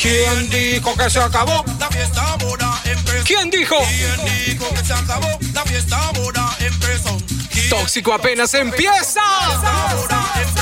¿Quién 0.00 0.48
dijo 0.48 0.96
que 0.96 1.10
se 1.10 1.20
acabó? 1.20 1.62
La 1.78 1.88
fiesta 1.90 2.22
ahora 2.22 2.80
empezó. 2.86 3.24
¿Quién 3.24 3.50
dijo? 3.50 3.76
¿Quién 3.86 4.46
dijo 4.46 4.66
que 4.74 4.82
se 4.82 4.94
acabó? 4.94 5.28
La 5.52 5.62
fiesta 5.64 5.98
ahora 5.98 6.56
empezó. 6.58 7.18
¿Quién 7.52 7.68
Tóxico 7.68 8.14
apenas 8.14 8.54
empieza. 8.54 9.20
ahora 9.20 10.24
empezó? 10.36 10.59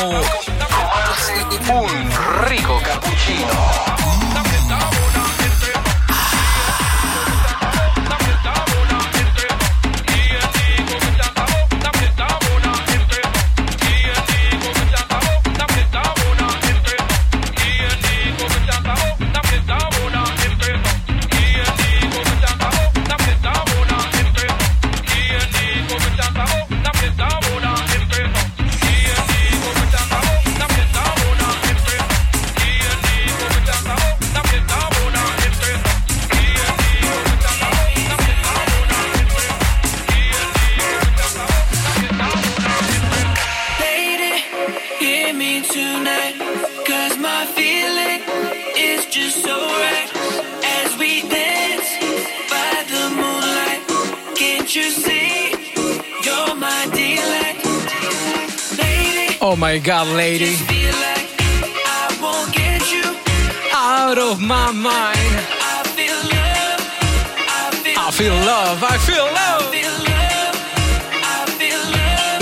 Es 0.00 0.39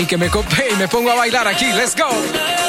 que 0.09 0.17
me 0.17 0.29
copé 0.29 0.69
y 0.73 0.75
me 0.75 0.87
pongo 0.87 1.11
a 1.11 1.15
bailar 1.15 1.47
aquí. 1.47 1.71
Let's 1.71 1.95
go. 1.95 2.68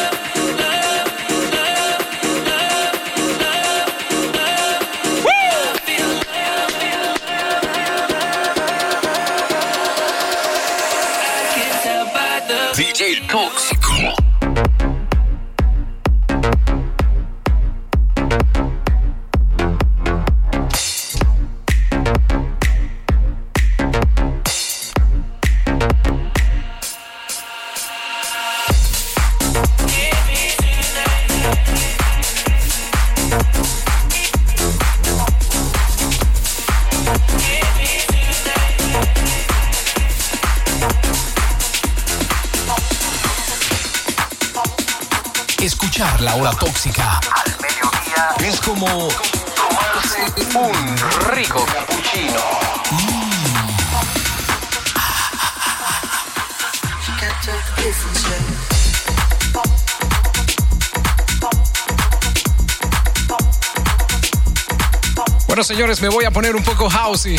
Bueno, 65.60 65.74
señores, 65.74 66.00
me 66.00 66.08
voy 66.08 66.24
a 66.24 66.30
poner 66.30 66.56
un 66.56 66.62
poco 66.62 66.88
housey. 66.88 67.36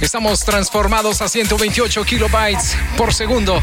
Estamos 0.00 0.44
transformados 0.44 1.20
a 1.22 1.28
128 1.28 2.04
kilobytes 2.04 2.76
por 2.96 3.12
segundo, 3.12 3.60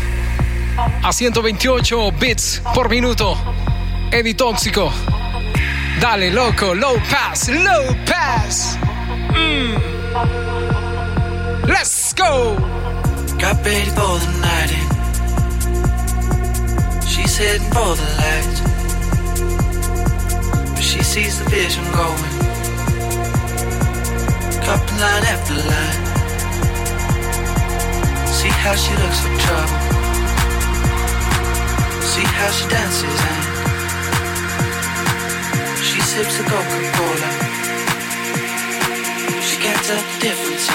a 1.02 1.14
128 1.14 2.12
bits 2.12 2.62
por 2.74 2.90
minuto. 2.90 3.38
Eddie 4.12 4.34
Tóxico. 4.34 4.92
Dale, 6.02 6.30
loco, 6.30 6.74
low 6.76 6.98
pass, 7.10 7.48
low 7.48 7.96
pass. 8.06 8.78
Mm. 9.30 9.78
Let's 11.70 12.14
go. 12.16 12.58
Got 13.40 13.64
ready 13.64 13.90
for 13.92 14.20
the 14.20 14.28
night. 14.42 14.72
She's 17.08 17.38
for 17.72 17.96
the 17.96 18.04
lights. 18.18 18.65
Sees 21.16 21.40
the 21.40 21.48
vision 21.50 21.86
going. 21.94 22.32
Cupping 24.66 25.00
line 25.00 25.26
after 25.32 25.56
line. 25.56 26.02
See 28.28 28.52
how 28.52 28.76
she 28.76 28.92
looks 29.00 29.20
for 29.24 29.32
trouble. 29.46 29.80
See 32.04 32.28
how 32.36 32.52
she 32.52 32.68
dances 32.68 33.20
and 33.32 33.44
she 35.80 36.02
sips 36.02 36.36
the 36.38 36.44
Coca-Cola. 36.52 37.32
She 39.42 39.56
can't 39.64 39.84
the 39.88 39.98
difference. 40.20 40.68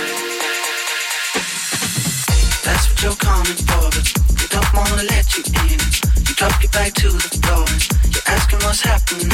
That's 2.64 2.88
what 2.88 3.02
you're 3.02 3.20
coming 3.28 3.60
for, 3.68 3.90
but 3.92 4.08
we 4.40 4.46
don't 4.48 4.72
wanna 4.72 5.02
let 5.02 5.36
you 5.36 5.44
in. 5.68 5.80
You 6.26 6.34
drop 6.34 6.62
your 6.62 6.72
back 6.72 6.94
to 6.94 7.10
the 7.10 7.28
floor 7.42 7.99
asking 8.30 8.60
what's 8.60 8.80
happening. 8.80 9.30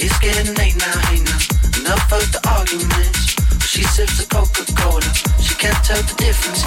It's 0.00 0.18
getting 0.18 0.54
late 0.56 0.76
now, 0.76 0.98
hey 1.08 1.20
now. 1.20 1.40
Enough 1.80 2.12
of 2.12 2.24
the 2.32 2.40
arguments. 2.48 3.36
She 3.68 3.82
sips 3.82 4.16
the 4.18 4.26
Coca-Cola. 4.32 5.10
She 5.40 5.54
can't 5.54 5.76
tell 5.84 6.02
the 6.02 6.14
difference. 6.16 6.64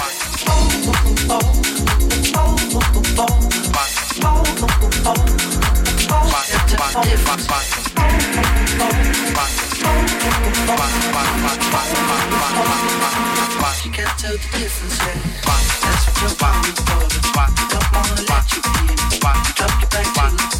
She 13.80 13.88
can't 13.88 14.18
tell 14.18 14.36
the 14.36 14.48
difference. 14.58 14.98
That's 15.82 16.02
what 16.06 16.16
you're 16.20 16.36
coming 16.38 16.76
for, 16.86 17.02
don't 17.72 17.88
wanna 17.94 18.22
let 18.30 18.46
you 18.54 18.60
in. 18.62 18.96
Drop 19.20 19.74
your 19.80 19.90
back 19.90 20.06
to 20.10 20.59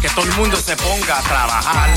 Que 0.00 0.08
todo 0.10 0.24
el 0.26 0.32
mundo 0.32 0.56
se 0.58 0.76
ponga 0.76 1.18
a 1.18 1.22
trabajar. 1.22 1.94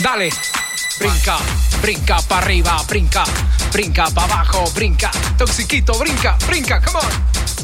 Dale. 0.00 0.30
Brinca, 0.98 1.36
brinca 1.82 2.22
para 2.22 2.38
arriba, 2.38 2.82
brinca, 2.88 3.24
brinca 3.70 4.10
para 4.10 4.24
abajo, 4.24 4.70
brinca. 4.74 5.10
Toxiquito, 5.36 5.98
brinca, 5.98 6.38
brinca, 6.46 6.80
come 6.80 6.98
on. 6.98 7.55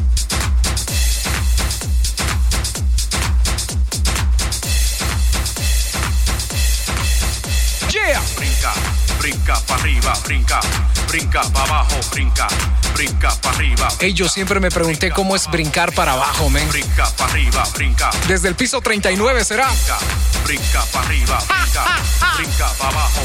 Brinca, 9.22 9.54
para 9.68 9.80
arriba, 9.80 10.12
brinca, 10.24 10.60
brinca 11.06 11.42
para 11.52 11.64
abajo, 11.64 11.94
brinca, 12.10 12.48
brinca 12.92 13.32
para 13.40 13.54
arriba. 13.56 13.88
Ey, 14.00 14.14
yo 14.14 14.28
siempre 14.28 14.58
me 14.58 14.68
pregunté 14.68 15.12
cómo 15.12 15.36
es 15.36 15.48
brincar 15.48 15.92
para 15.92 16.14
abajo, 16.14 16.50
men. 16.50 16.68
Brinca 16.68 17.08
para 17.16 17.30
arriba, 17.30 17.62
brinca, 17.72 18.10
Desde 18.26 18.48
el 18.48 18.56
piso 18.56 18.80
39 18.80 19.44
será. 19.44 19.68
brinca, 19.68 19.98
brinca 20.44 20.84
para 20.92 21.06
arriba, 21.06 21.38
brinca, 21.38 21.84
brinca 22.36 22.72
para 22.76 22.88
abajo. 22.88 23.20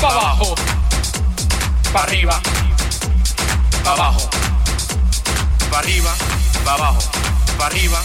Para 0.00 0.14
abajo. 0.14 0.54
para 1.92 2.04
arriba, 2.04 2.40
para 3.82 3.96
abajo, 3.96 4.30
para 5.70 5.78
arriba, 5.78 6.14
para 6.64 6.74
abajo, 6.74 7.00
para 7.56 7.66
arriba, 7.66 8.00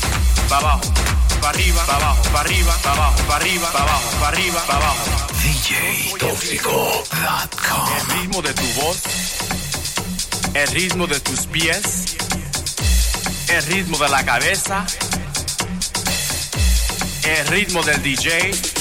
para 0.50 0.58
abajo, 0.58 0.82
para 1.39 1.50
arriba, 1.50 1.86
para 1.86 1.98
abajo, 1.98 2.24
para 2.32 2.39
arriba, 2.39 2.76
para 2.82 2.96
abajo, 2.96 3.22
para 3.28 3.36
arriba, 3.36 3.72
para 3.72 3.84
abajo, 3.84 4.10
para 4.20 4.30
arriba, 4.30 4.64
para 4.66 4.80
abajo. 4.80 5.06
DJTóxico.com 5.44 7.88
El 8.00 8.08
ritmo 8.18 8.41
de 8.41 8.54
tu 8.54 8.66
voz, 8.82 8.98
el 10.56 10.68
ritmo 10.70 11.06
de 11.08 11.20
tus 11.20 11.46
pies, 11.46 12.16
el 13.50 13.64
ritmo 13.66 14.00
de 14.00 14.10
la 14.10 14.26
cabeza, 14.26 14.84
el 17.24 17.48
ritmo 17.48 17.84
del 17.84 18.02
DJ. 18.02 18.72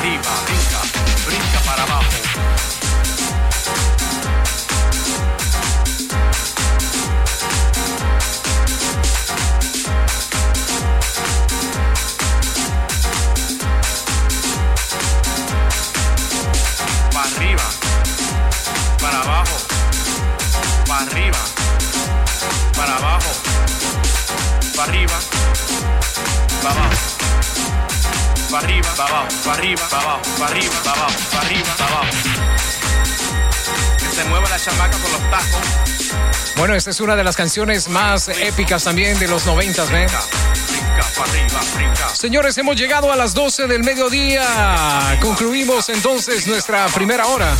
Brinca 0.00 0.59
esta 36.80 36.92
es 36.92 37.00
una 37.00 37.14
de 37.14 37.22
las 37.22 37.36
canciones 37.36 37.90
más 37.90 38.28
épicas 38.28 38.84
también 38.84 39.18
de 39.18 39.28
los 39.28 39.44
noventas, 39.44 39.90
arriba, 39.90 41.60
brinca. 41.74 42.08
Señores, 42.14 42.56
hemos 42.56 42.74
llegado 42.74 43.12
a 43.12 43.16
las 43.16 43.34
12 43.34 43.66
del 43.66 43.84
mediodía. 43.84 45.18
Concluimos 45.20 45.90
entonces 45.90 46.46
nuestra 46.46 46.86
primera 46.86 47.26
hora. 47.26 47.54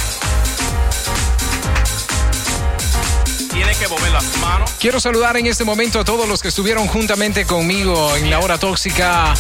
Tiene 3.53 3.75
que 3.75 3.89
mover 3.89 4.11
las 4.11 4.37
manos. 4.39 4.71
Quiero 4.79 4.99
saludar 4.99 5.37
en 5.37 5.49
este 5.49 5.65
momento 5.65 6.01
a 6.01 6.05
todos 6.05 6.27
los 6.27 6.41
que 6.41 6.49
estuvieron 6.49 6.87
juntamente 6.87 7.45
conmigo 7.45 8.17
en 8.17 8.31
la 8.31 8.39
hora 8.39 8.57
tóxica 8.57 9.35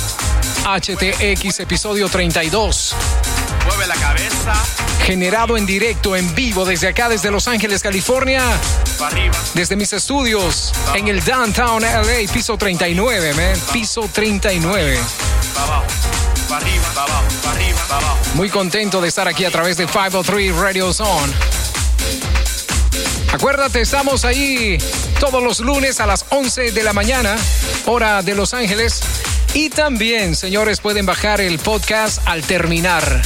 HTX 0.62 1.60
episodio 1.60 2.10
32, 2.10 2.94
Mueve 3.66 3.86
la 3.86 3.94
cabeza, 3.94 4.52
generado 5.04 5.56
en 5.56 5.64
directo, 5.64 6.16
en 6.16 6.34
vivo, 6.34 6.66
desde 6.66 6.88
acá, 6.88 7.08
desde 7.08 7.30
Los 7.30 7.48
Ángeles, 7.48 7.82
California, 7.82 8.42
desde 9.54 9.76
mis 9.76 9.92
estudios 9.94 10.72
en 10.94 11.08
el 11.08 11.24
Downtown 11.24 11.82
LA, 11.82 12.30
piso 12.32 12.58
39, 12.58 13.34
man, 13.34 13.60
piso 13.72 14.08
39. 14.12 15.00
para 15.54 15.66
abajo, 15.66 15.86
para 16.48 16.60
arriba, 16.60 16.84
para 16.94 17.02
abajo, 17.02 17.24
para 17.42 17.54
arriba, 17.54 17.78
para 17.88 18.06
abajo. 18.06 18.18
Muy 18.34 18.50
contento 18.50 19.00
de 19.00 19.08
estar 19.08 19.26
aquí 19.26 19.46
a 19.46 19.50
través 19.50 19.78
de 19.78 19.86
503 19.86 20.54
Radio 20.54 20.92
Zone. 20.92 21.32
Acuérdate, 23.32 23.80
estamos 23.80 24.26
ahí 24.26 24.76
todos 25.18 25.42
los 25.42 25.60
lunes 25.60 26.00
a 26.00 26.06
las 26.06 26.26
11 26.28 26.72
de 26.72 26.82
la 26.82 26.92
mañana, 26.92 27.36
hora 27.86 28.22
de 28.22 28.34
Los 28.34 28.52
Ángeles. 28.52 29.00
Y 29.54 29.70
también, 29.70 30.36
señores, 30.36 30.80
pueden 30.80 31.06
bajar 31.06 31.40
el 31.40 31.58
podcast 31.58 32.20
al 32.26 32.42
terminar. 32.42 33.22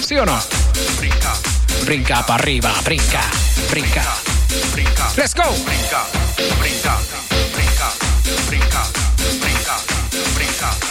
¿Sí 0.00 0.16
o 0.16 0.26
no? 0.26 0.40
Brinca, 0.98 1.34
Brinca 1.84 2.26
para 2.26 2.42
arriba, 2.42 2.74
brinca, 2.84 3.22
brinca. 3.68 4.02
brinca. 4.72 5.12
Let's 5.16 5.34
go. 5.34 5.42
Brinca, 5.64 6.06
brinca, 6.58 6.98
brinca, 7.52 7.92
brinca, 8.48 8.82
brinca, 9.40 9.76
brinca, 10.34 10.89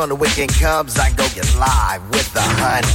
So 0.00 0.04
when 0.04 0.08
the 0.08 0.14
weekend 0.14 0.48
comes, 0.54 0.96
I 0.96 1.10
go 1.12 1.28
get 1.36 1.44
live 1.60 2.00
with 2.08 2.32
the 2.32 2.40
honey. 2.40 2.88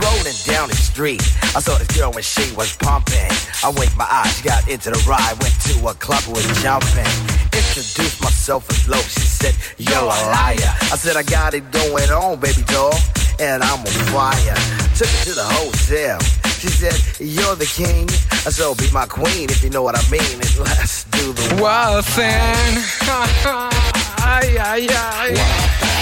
Rolling 0.00 0.38
down 0.48 0.70
the 0.70 0.76
street, 0.76 1.20
I 1.52 1.60
saw 1.60 1.76
this 1.76 1.92
girl 1.92 2.10
when 2.12 2.22
she 2.22 2.54
was 2.56 2.74
pumping. 2.76 3.28
I 3.62 3.68
winked 3.76 3.98
my 3.98 4.08
eyes, 4.08 4.32
she 4.38 4.48
got 4.48 4.66
into 4.66 4.88
the 4.88 4.96
ride, 5.04 5.36
went 5.44 5.52
to 5.68 5.76
a 5.84 5.92
club, 6.00 6.24
was 6.32 6.48
jumping. 6.62 7.04
Introduced 7.52 8.22
myself 8.22 8.64
as 8.70 8.88
low, 8.88 8.96
she 8.96 9.28
said, 9.28 9.54
You're 9.76 10.00
a 10.00 10.20
liar. 10.32 10.72
I 10.88 10.96
said, 10.96 11.16
I 11.16 11.22
got 11.22 11.52
it 11.52 11.70
going 11.70 12.08
on, 12.08 12.40
baby 12.40 12.62
doll, 12.64 12.96
and 13.38 13.62
I'm 13.62 13.80
on 13.84 13.98
fire. 14.08 14.56
Took 14.96 15.12
her 15.12 15.24
to 15.28 15.34
the 15.36 15.44
hotel. 15.44 16.18
She 16.64 16.72
said, 16.72 16.96
You're 17.20 17.56
the 17.56 17.68
king. 17.68 18.08
I 18.48 18.48
said, 18.56 18.64
"Oh, 18.64 18.74
Be 18.74 18.88
my 18.90 19.04
queen 19.04 19.50
if 19.50 19.62
you 19.62 19.68
know 19.68 19.82
what 19.82 20.00
I 20.00 20.04
mean. 20.08 20.40
And 20.40 20.58
let's 20.64 21.04
do 21.12 21.30
the 21.34 21.60
Wild 21.60 22.06
fan. 22.06 22.80
Ay, 24.24 24.56
ay, 24.56 24.86
ay. 24.90 25.97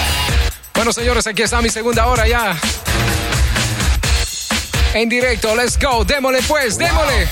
Bueno, 0.77 0.93
señores, 0.93 1.25
aquí 1.25 1.41
está 1.41 1.59
mi 1.59 1.69
segunda 1.69 2.05
hora 2.05 2.27
ya. 2.27 2.55
En 4.93 5.09
directo, 5.09 5.55
let's 5.55 5.75
go. 5.75 6.05
Démole 6.05 6.39
pues, 6.47 6.77
démole. 6.77 7.27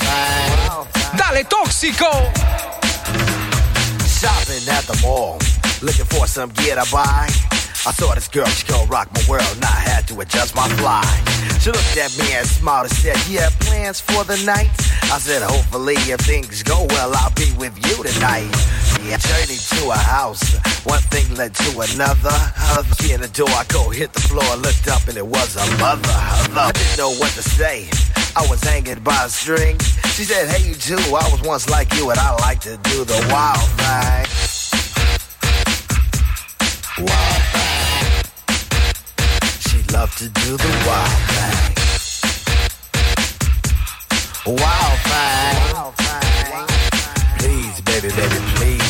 Dale, 1.16 1.44
tóxico. 1.44 2.06
Shopping 4.18 4.68
at 4.68 4.84
the 4.86 4.98
mall, 5.00 5.38
looking 5.80 6.06
for 6.06 6.26
some 6.26 6.52
gear 6.54 6.74
to 6.74 6.90
buy. 6.90 7.28
I 7.86 7.92
saw 7.92 8.12
this 8.16 8.26
girl, 8.26 8.46
she 8.46 8.66
gon' 8.66 8.88
rock 8.88 9.08
my 9.14 9.22
world, 9.28 9.46
and 9.54 9.64
I 9.64 9.78
had 9.78 10.08
to 10.08 10.20
adjust 10.22 10.56
my 10.56 10.68
fly. 10.70 11.04
She 11.60 11.70
looked 11.70 11.96
at 11.96 12.10
me 12.18 12.32
and 12.32 12.44
smiled 12.44 12.88
and 12.88 12.96
said, 12.96 13.16
You 13.28 13.38
have 13.38 13.56
plans 13.60 14.00
for 14.00 14.24
the 14.24 14.42
night? 14.44 14.70
I 15.04 15.20
said, 15.20 15.42
Hopefully, 15.42 15.94
if 16.10 16.18
things 16.22 16.64
go 16.64 16.84
well, 16.90 17.14
I'll 17.14 17.30
be 17.30 17.52
with 17.56 17.78
you 17.86 18.02
tonight. 18.02 18.50
Journey 19.04 19.56
to 19.56 19.90
a 19.90 19.96
house, 19.96 20.56
one 20.84 21.00
thing 21.12 21.34
led 21.36 21.54
to 21.54 21.80
another. 21.80 22.36
Other 22.76 23.12
in 23.12 23.20
the 23.20 23.28
door, 23.28 23.48
I 23.48 23.64
go 23.68 23.90
hit 23.90 24.12
the 24.12 24.20
floor, 24.20 24.56
looked 24.56 24.88
up, 24.88 25.06
and 25.08 25.16
it 25.16 25.26
was 25.26 25.56
a 25.56 25.64
mother. 25.78 26.08
I 26.10 26.70
didn't 26.72 26.98
know 26.98 27.10
what 27.10 27.30
to 27.32 27.42
say. 27.42 27.88
I 28.34 28.46
was 28.48 28.62
hanging 28.62 29.00
by 29.00 29.24
a 29.24 29.28
string. 29.28 29.78
She 30.14 30.24
said, 30.24 30.48
Hey, 30.48 30.68
you 30.68 30.74
too. 30.74 30.96
I 30.96 31.28
was 31.30 31.42
once 31.42 31.68
like 31.68 31.92
you, 31.94 32.10
and 32.10 32.18
I 32.18 32.32
like 32.42 32.60
to 32.60 32.76
do 32.78 33.04
the 33.04 33.26
wild 33.30 33.68
thing. 33.80 34.26
Wild 37.04 37.42
thing. 37.52 38.24
She 39.60 39.78
loved 39.92 40.18
to 40.18 40.28
do 40.28 40.56
the 40.56 40.72
wild 40.86 41.20
thing. 41.36 41.74
Wild 44.46 44.98
thing. 45.08 45.56
Wild 45.74 45.94
thing. 45.96 46.66
Please, 47.38 47.80
baby, 47.82 48.08
baby, 48.08 48.40
please. 48.56 48.85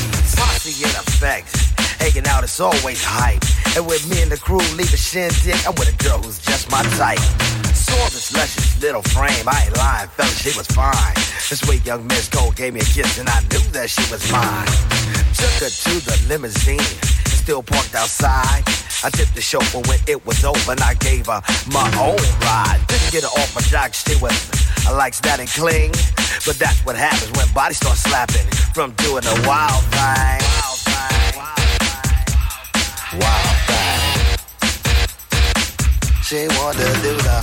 Posse 0.66 0.82
in 0.82 0.90
effect. 0.90 1.54
Hanging 2.02 2.26
out 2.26 2.42
is 2.42 2.58
always 2.58 3.02
hype. 3.04 3.42
And 3.76 3.86
with 3.86 4.02
me 4.10 4.22
and 4.22 4.30
the 4.30 4.36
crew 4.36 4.58
leave 4.74 4.92
a 4.92 4.96
shindig, 4.96 5.54
I'm 5.62 5.74
with 5.78 5.94
a 5.94 5.96
girl 6.02 6.18
who's 6.18 6.40
just 6.40 6.70
my 6.70 6.82
type. 6.98 7.22
Saw 7.70 8.02
this 8.10 8.34
luscious 8.34 8.80
little 8.82 9.02
frame. 9.02 9.46
I 9.46 9.66
ain't 9.66 9.76
lying, 9.76 10.08
fella, 10.08 10.28
she 10.28 10.50
was 10.58 10.66
fine. 10.66 11.14
This 11.48 11.60
sweet 11.60 11.86
young 11.86 12.06
Miss 12.08 12.28
Cole 12.28 12.50
gave 12.50 12.74
me 12.74 12.80
a 12.80 12.84
kiss, 12.84 13.18
and 13.18 13.28
I 13.28 13.40
knew 13.42 13.62
that 13.78 13.90
she 13.90 14.02
was 14.10 14.26
mine. 14.32 14.66
Took 15.38 15.54
her 15.62 15.70
to 15.70 15.94
the 16.02 16.16
limousine, 16.26 16.82
still 17.46 17.62
parked 17.62 17.94
outside. 17.94 18.64
I 19.04 19.10
tipped 19.10 19.36
the 19.36 19.40
chauffeur 19.40 19.78
when 19.86 20.00
it 20.08 20.18
was 20.26 20.44
over, 20.44 20.72
and 20.72 20.80
I 20.80 20.94
gave 20.94 21.26
her 21.26 21.40
my 21.70 21.86
own 21.94 22.18
ride. 22.42 22.80
Didn't 22.88 23.12
get 23.12 23.22
her 23.22 23.30
off 23.38 23.54
my 23.54 23.60
jock, 23.70 23.94
she 23.94 24.16
was. 24.20 24.34
I 24.84 24.90
likes 24.90 25.20
that 25.20 25.38
and 25.38 25.48
cling, 25.48 25.92
but 26.44 26.58
that's 26.58 26.82
what 26.84 26.96
happens 26.96 27.30
when 27.38 27.46
bodies 27.54 27.76
start 27.76 27.98
slapping 27.98 28.42
from 28.74 28.90
doing 28.98 29.22
a 29.22 29.36
wild 29.46 29.84
thing. 29.94 30.42
Wild 30.58 30.80
thing. 30.90 31.38
Wild 33.22 33.58
thing. 33.70 34.02
She 36.26 36.50
wanted 36.58 36.82
to 36.82 36.98
do 37.06 37.14
the 37.14 37.38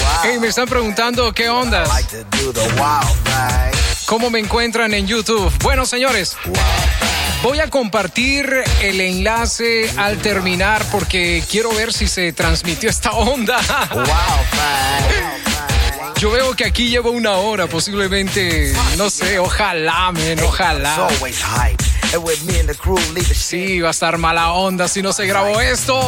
wild 0.00 0.24
Hey, 0.24 0.38
me 0.40 0.48
están 0.48 0.66
preguntando 0.66 1.30
qué 1.34 1.50
ondas. 1.50 1.90
like 1.90 2.08
to 2.08 2.24
do 2.38 2.52
the 2.52 2.64
wild 2.80 3.16
thing. 3.28 3.76
¿Cómo 4.06 4.30
me 4.30 4.38
encuentran 4.38 4.94
en 4.94 5.06
YouTube? 5.06 5.52
Bueno, 5.62 5.84
señores, 5.84 6.38
Wild 6.46 6.56
thing. 6.56 7.11
Voy 7.42 7.58
a 7.58 7.68
compartir 7.68 8.62
el 8.82 9.00
enlace 9.00 9.90
al 9.96 10.18
terminar 10.18 10.84
porque 10.92 11.42
quiero 11.50 11.74
ver 11.74 11.92
si 11.92 12.06
se 12.06 12.32
transmitió 12.32 12.88
esta 12.88 13.10
onda. 13.12 13.58
Yo 16.18 16.30
veo 16.30 16.54
que 16.54 16.64
aquí 16.64 16.88
llevo 16.88 17.10
una 17.10 17.32
hora, 17.32 17.66
posiblemente, 17.66 18.72
no 18.96 19.10
sé, 19.10 19.38
ojalá, 19.38 20.12
men, 20.12 20.38
ojalá. 20.40 21.08
Sí, 23.34 23.80
va 23.80 23.88
a 23.88 23.90
estar 23.90 24.18
mala 24.18 24.52
onda 24.52 24.86
si 24.86 25.02
no 25.02 25.12
se 25.12 25.26
grabó 25.26 25.60
esto. 25.60 25.98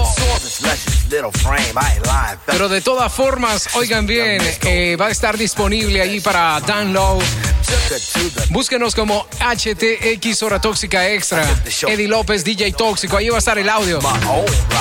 Pero 2.46 2.68
de 2.68 2.80
todas 2.80 3.12
formas, 3.12 3.68
oigan 3.74 4.07
bien, 4.07 4.40
eh, 4.62 4.96
va 5.00 5.07
a 5.07 5.11
estar 5.11 5.36
disponible 5.38 6.00
ahí 6.00 6.20
para 6.20 6.61
download. 6.61 7.22
Búsquenos 8.50 8.94
como 8.94 9.26
HTX 9.40 10.42
Hora 10.42 10.61
Tóxica 10.61 11.09
Extra. 11.09 11.44
Eddie 11.88 12.09
López, 12.09 12.44
DJ 12.44 12.72
Tóxico. 12.72 13.16
Ahí 13.16 13.28
va 13.30 13.36
a 13.36 13.38
estar 13.38 13.59
el 13.59 13.68
audio. 13.68 13.98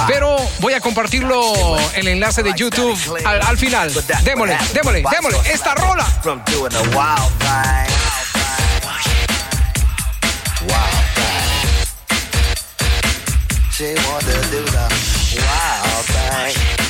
Pero 0.08 0.36
voy 0.60 0.74
a 0.74 0.82
compartirlo 0.82 1.54
el 1.96 2.08
enlace 2.08 2.44
de 2.44 2.54
YouTube 2.56 2.98
al, 3.26 3.42
al 3.42 3.58
final. 3.58 3.92
Démosle, 4.24 4.58
démosle, 4.74 5.04
démosle. 5.14 5.40
Esta 5.52 5.74
rola. 5.76 6.04
From 6.22 6.42
doing 6.46 6.74
a 6.74 6.96
wild 6.96 7.32
thing. 7.40 7.90
Wild 10.68 11.06
thing. 11.16 11.50
She 13.72 13.94
want 14.08 14.24
to 14.26 14.38
do 14.52 14.64
the 14.64 14.88
wild 15.38 16.06
thing. 16.06 16.83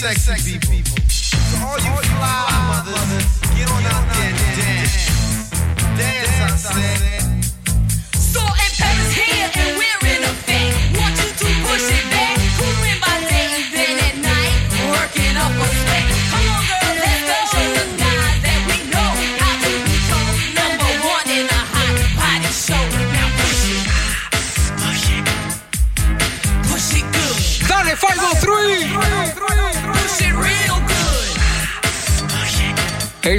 The 0.00 0.14
sexy 0.14 0.58
people. 0.58 0.96
So 1.10 1.58
all 1.60 1.76
you 1.76 1.92
fly 2.08 2.48
mothers, 2.68 3.38
get 3.54 3.70
on 3.70 3.84
out 3.84 4.08
there 4.14 4.30
and 4.30 4.56
dance. 4.56 5.50
Dance, 5.98 6.64
I 6.64 6.72
said. 6.72 7.19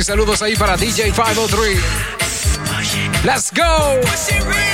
Saludos 0.04 0.42
ahí 0.42 0.56
para 0.56 0.78
DJ 0.78 1.12
503. 1.12 1.80
Let's 3.24 3.52
go. 3.52 4.71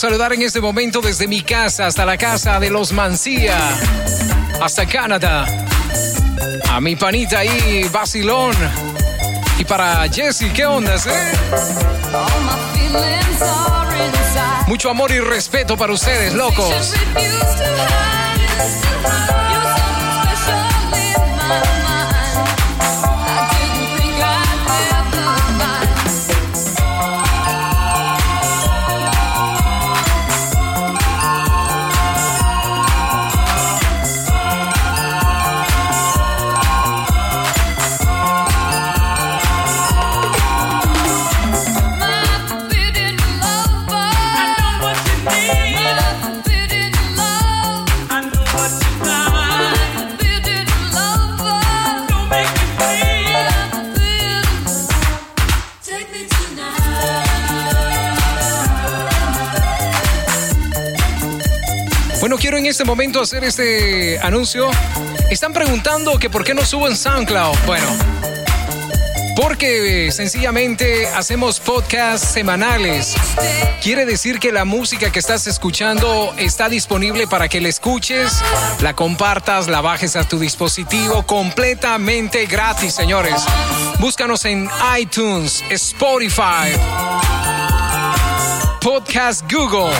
Saludar 0.00 0.32
en 0.32 0.40
este 0.40 0.62
momento 0.62 1.02
desde 1.02 1.28
mi 1.28 1.42
casa 1.42 1.86
hasta 1.86 2.06
la 2.06 2.16
casa 2.16 2.58
de 2.58 2.70
los 2.70 2.90
Mancía, 2.90 3.58
hasta 4.58 4.86
Canadá. 4.86 5.44
A 6.70 6.80
mi 6.80 6.96
panita 6.96 7.40
ahí, 7.40 7.86
Basilón. 7.92 8.56
Y 9.58 9.64
para 9.66 10.08
Jesse, 10.08 10.50
¿qué 10.54 10.64
ondas, 10.64 11.06
eh? 11.06 11.32
Mucho 14.68 14.88
amor 14.88 15.10
y 15.10 15.20
respeto 15.20 15.76
para 15.76 15.92
ustedes, 15.92 16.32
locos. 16.32 16.94
Este 62.80 62.88
momento 62.88 63.20
hacer 63.20 63.44
este 63.44 64.18
anuncio 64.20 64.70
Están 65.30 65.52
preguntando 65.52 66.18
que 66.18 66.30
por 66.30 66.44
qué 66.44 66.54
no 66.54 66.64
subo 66.64 66.88
en 66.88 66.96
SoundCloud. 66.96 67.54
Bueno, 67.66 67.86
porque 69.36 70.10
sencillamente 70.10 71.06
hacemos 71.08 71.60
podcasts 71.60 72.26
semanales. 72.26 73.14
Quiere 73.82 74.06
decir 74.06 74.38
que 74.38 74.50
la 74.50 74.64
música 74.64 75.12
que 75.12 75.18
estás 75.18 75.46
escuchando 75.46 76.32
está 76.38 76.70
disponible 76.70 77.26
para 77.26 77.50
que 77.50 77.60
la 77.60 77.68
escuches, 77.68 78.32
la 78.80 78.94
compartas, 78.96 79.68
la 79.68 79.82
bajes 79.82 80.16
a 80.16 80.26
tu 80.26 80.38
dispositivo 80.38 81.26
completamente 81.26 82.46
gratis, 82.46 82.94
señores. 82.94 83.42
Búscanos 83.98 84.46
en 84.46 84.70
iTunes, 84.98 85.62
Spotify, 85.68 86.72
Podcast 88.80 89.42
Google. 89.52 89.92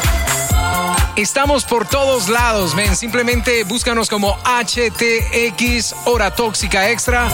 Estamos 1.21 1.67
por 1.67 1.87
todos 1.87 2.31
lados, 2.31 2.75
men. 2.75 2.97
Simplemente 2.97 3.63
búscanos 3.65 4.09
como 4.09 4.39
HTX 4.39 5.95
Hora 6.07 6.35
Tóxica 6.35 6.91
Extra. 6.91 7.29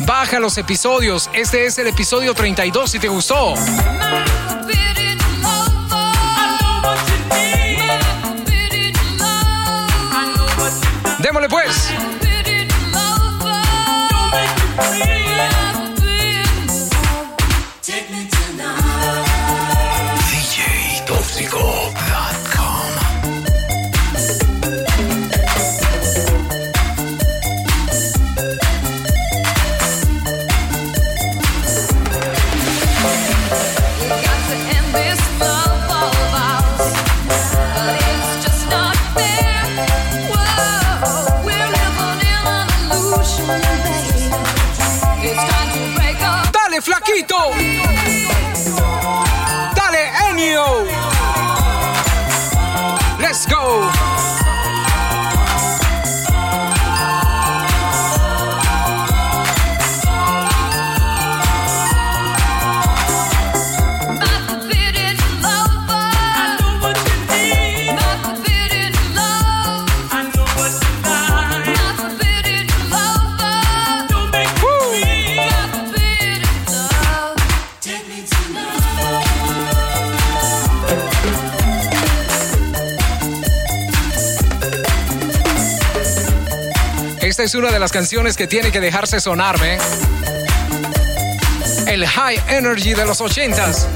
Baja 0.00 0.38
los 0.38 0.58
episodios. 0.58 1.30
Este 1.32 1.64
es 1.64 1.78
el 1.78 1.86
episodio 1.86 2.34
32 2.34 2.90
si 2.90 2.98
te 2.98 3.08
gustó. 3.08 3.54
Démosle 11.18 11.48
pues. 11.48 11.90
Es 87.44 87.54
una 87.54 87.70
de 87.70 87.78
las 87.78 87.92
canciones 87.92 88.38
que 88.38 88.46
tiene 88.46 88.72
que 88.72 88.80
dejarse 88.80 89.20
sonarme. 89.20 89.76
El 91.86 92.06
high 92.06 92.40
energy 92.48 92.94
de 92.94 93.04
los 93.04 93.20
ochentas. 93.20 93.86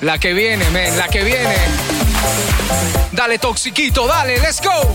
La 0.00 0.18
que 0.18 0.32
viene, 0.32 0.68
men, 0.70 0.96
la 0.96 1.06
que 1.06 1.22
viene. 1.22 1.54
Dale, 3.12 3.38
toxiquito, 3.38 4.08
dale, 4.08 4.40
let's 4.40 4.60
go. 4.60 4.92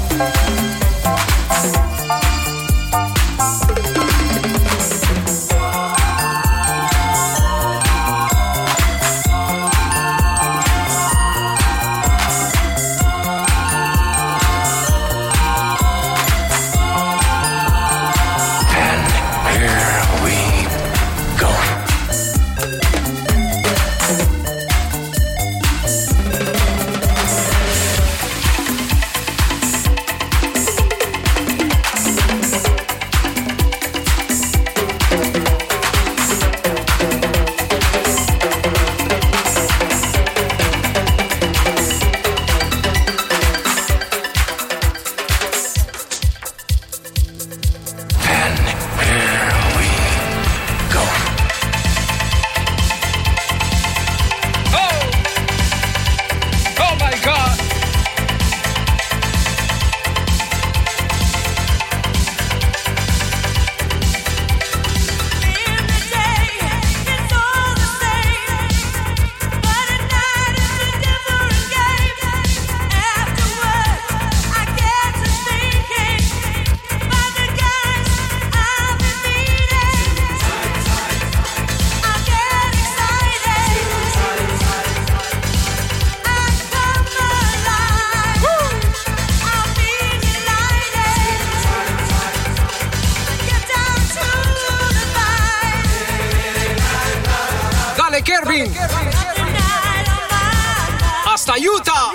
Hasta 101.59 101.65
Utah. 101.65 102.13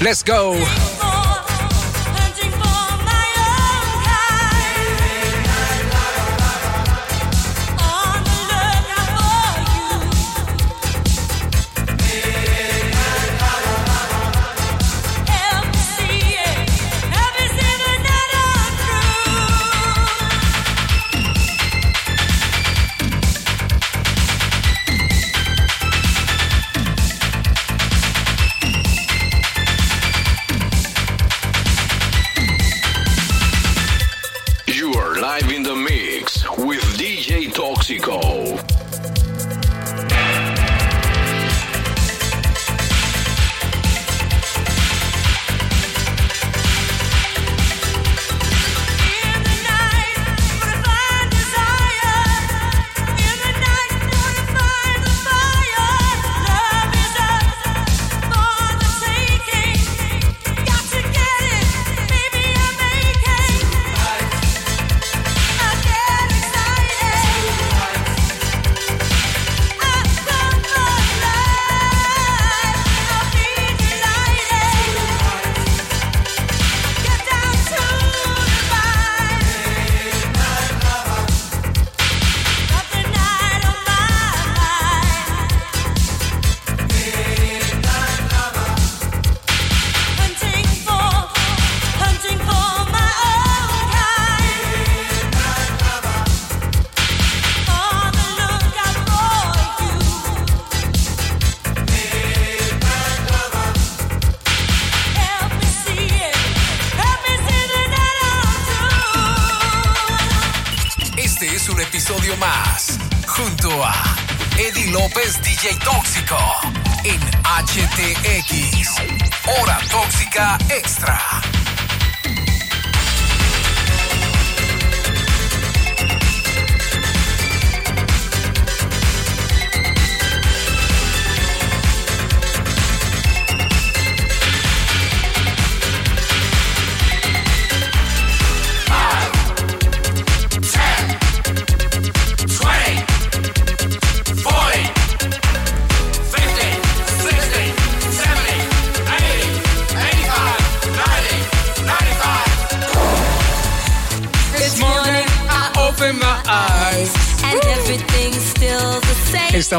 Let's 0.00 0.22
go. 0.22 0.97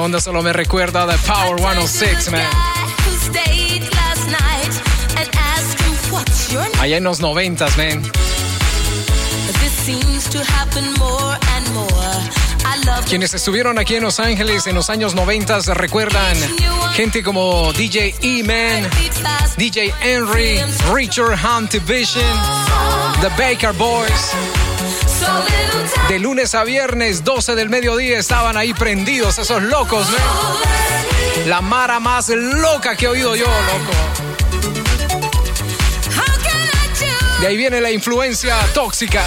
Onda 0.09 0.19
solo 0.19 0.41
me 0.41 0.51
recuerda 0.51 1.05
de 1.05 1.15
Power 1.19 1.59
106, 1.59 2.31
man. 2.31 2.41
Allá 6.79 6.97
en 6.97 7.03
los 7.03 7.19
noventas, 7.19 7.77
man. 7.77 8.01
Quienes 13.07 13.35
estuvieron 13.35 13.77
aquí 13.77 13.97
en 13.97 14.03
Los 14.03 14.19
Ángeles 14.19 14.65
en 14.65 14.73
los 14.73 14.89
años 14.89 15.13
90 15.13 15.59
recuerdan 15.75 16.35
gente 16.93 17.21
como 17.21 17.71
DJ 17.73 18.15
E-Man, 18.23 18.89
DJ 19.57 19.93
Henry, 20.01 20.59
Richard 20.91 21.37
Hunt 21.45 21.71
Division, 21.71 22.23
The 23.21 23.29
Baker 23.37 23.73
Boys. 23.73 24.33
De 26.09 26.17
lunes 26.17 26.55
a 26.55 26.63
viernes, 26.63 27.23
12 27.23 27.53
del 27.53 27.69
mediodía, 27.69 28.17
estaban 28.17 28.57
ahí 28.57 28.73
prendidos 28.73 29.37
esos 29.37 29.61
locos. 29.61 30.07
La 31.45 31.61
mara 31.61 31.99
más 31.99 32.29
loca 32.29 32.95
que 32.95 33.05
he 33.05 33.09
oído 33.09 33.35
yo, 33.35 33.45
loco. 33.45 33.91
De 37.41 37.47
ahí 37.47 37.55
viene 37.55 37.79
la 37.79 37.91
influencia 37.91 38.57
tóxica. 38.73 39.23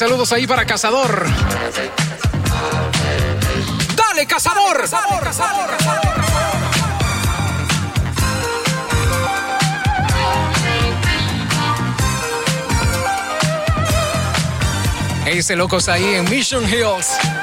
Saludos 0.00 0.32
ahí 0.32 0.46
para 0.46 0.64
Cazador. 0.64 1.26
¡Dale, 3.94 4.26
Cazador! 4.26 4.88
Ese 15.26 15.54
locos 15.54 15.90
ahí 15.90 16.14
en 16.14 16.30
Mission 16.30 16.64
Hills. 16.64 17.39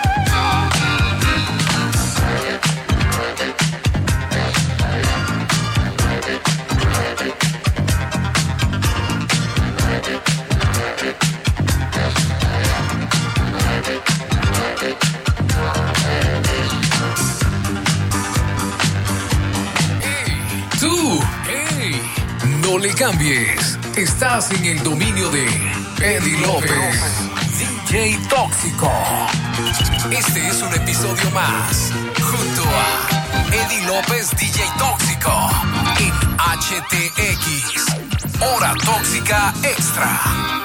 Cambies. 23.11 23.79
Estás 23.95 24.51
en 24.51 24.65
el 24.65 24.83
dominio 24.83 25.29
de 25.29 25.45
Eddie 26.01 26.39
López, 26.41 27.29
DJ 27.57 28.19
Tóxico. 28.29 28.91
Este 30.11 30.47
es 30.47 30.61
un 30.61 30.73
episodio 30.73 31.31
más 31.31 31.93
junto 32.21 32.63
a 32.63 33.45
Eddie 33.53 33.85
López, 33.85 34.29
DJ 34.31 34.61
Tóxico 34.77 35.31
en 35.99 36.11
HTX. 36.37 37.85
Hora 38.41 38.73
Tóxica 38.83 39.53
Extra. 39.63 40.56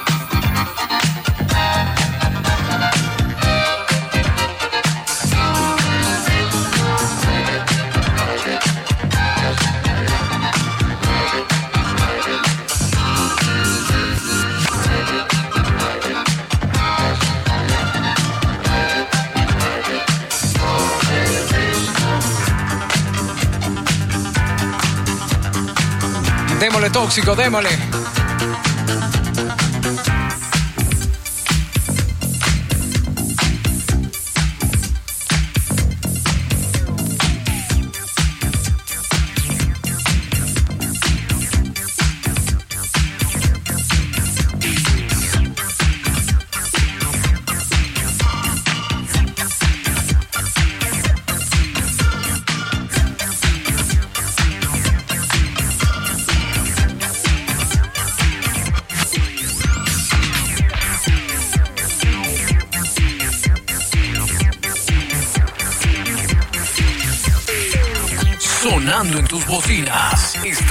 Démosle 26.62 26.92
tóxico, 26.92 27.34
démosle. 27.34 28.01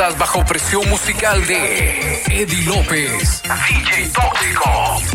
Bajo 0.02 0.44
presión 0.44 0.90
musical 0.90 1.46
de 1.46 2.24
Eddie 2.28 2.64
López. 2.64 3.44
DJ 3.44 4.10
Tóxico. 4.10 5.11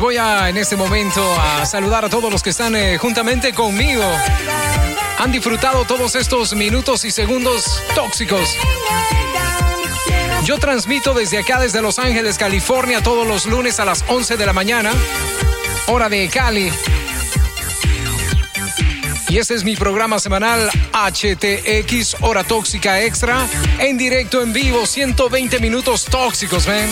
Voy 0.00 0.16
a 0.16 0.48
en 0.48 0.56
este 0.56 0.76
momento 0.76 1.22
a 1.38 1.66
saludar 1.66 2.06
a 2.06 2.08
todos 2.08 2.32
los 2.32 2.42
que 2.42 2.50
están 2.50 2.74
eh, 2.74 2.96
juntamente 2.96 3.52
conmigo. 3.52 4.02
Han 5.18 5.30
disfrutado 5.30 5.84
todos 5.84 6.14
estos 6.14 6.54
minutos 6.54 7.04
y 7.04 7.10
segundos 7.10 7.82
tóxicos. 7.94 8.56
Yo 10.44 10.58
transmito 10.58 11.12
desde 11.12 11.38
acá, 11.38 11.60
desde 11.60 11.82
Los 11.82 11.98
Ángeles, 11.98 12.38
California, 12.38 13.02
todos 13.02 13.26
los 13.26 13.44
lunes 13.44 13.78
a 13.78 13.84
las 13.84 14.02
11 14.08 14.38
de 14.38 14.46
la 14.46 14.54
mañana, 14.54 14.90
hora 15.86 16.08
de 16.08 16.28
Cali. 16.28 16.72
Y 19.28 19.38
este 19.38 19.54
es 19.54 19.64
mi 19.64 19.76
programa 19.76 20.18
semanal 20.18 20.70
HTX, 20.92 22.16
Hora 22.20 22.42
Tóxica 22.42 23.02
Extra, 23.02 23.46
en 23.78 23.98
directo, 23.98 24.40
en 24.42 24.54
vivo, 24.54 24.86
120 24.86 25.60
minutos 25.60 26.06
tóxicos, 26.06 26.66
ven. 26.66 26.88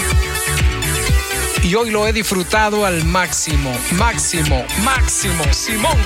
Y 1.62 1.74
hoy 1.74 1.90
lo 1.90 2.06
he 2.06 2.12
disfrutado 2.12 2.84
al 2.84 3.04
máximo, 3.04 3.72
máximo, 3.92 4.64
máximo, 4.82 5.44
Simón. 5.52 5.98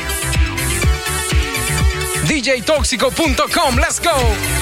DJTóxico.com, 2.26 3.76
let's 3.76 4.00
go. 4.00 4.61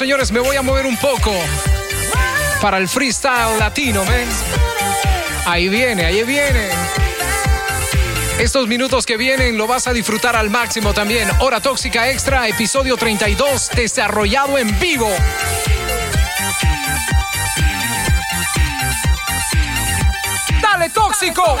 Señores, 0.00 0.32
me 0.32 0.40
voy 0.40 0.56
a 0.56 0.62
mover 0.62 0.86
un 0.86 0.96
poco 0.96 1.30
para 2.62 2.78
el 2.78 2.88
freestyle 2.88 3.58
latino, 3.58 4.02
¿ven? 4.06 4.26
Ahí 5.44 5.68
viene, 5.68 6.06
ahí 6.06 6.24
viene. 6.24 6.70
Estos 8.38 8.66
minutos 8.66 9.04
que 9.04 9.18
vienen 9.18 9.58
lo 9.58 9.66
vas 9.66 9.86
a 9.88 9.92
disfrutar 9.92 10.36
al 10.36 10.48
máximo 10.48 10.94
también. 10.94 11.28
Hora 11.40 11.60
Tóxica 11.60 12.08
Extra, 12.08 12.48
episodio 12.48 12.96
32, 12.96 13.72
desarrollado 13.76 14.56
en 14.56 14.80
vivo. 14.80 15.10
¡Dale, 20.62 20.88
tóxico! 20.88 21.58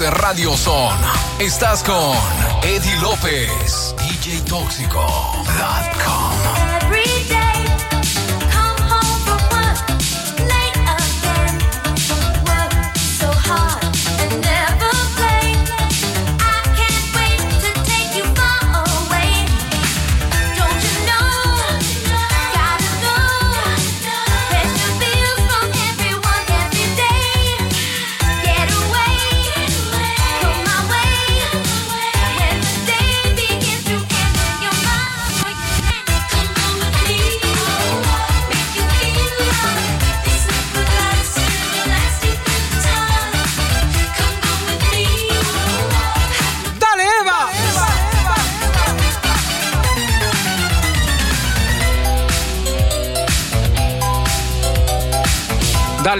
es 0.00 0.10
Radio 0.14 0.56
Son. 0.56 0.98
Estás 1.38 1.84
con 1.84 2.16
Eddie 2.62 2.96
López, 3.00 3.94
DJ 3.98 4.40
Tóxico. 4.48 5.33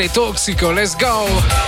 Toxico, 0.03 0.73
let's 0.73 0.97
go! 0.97 1.64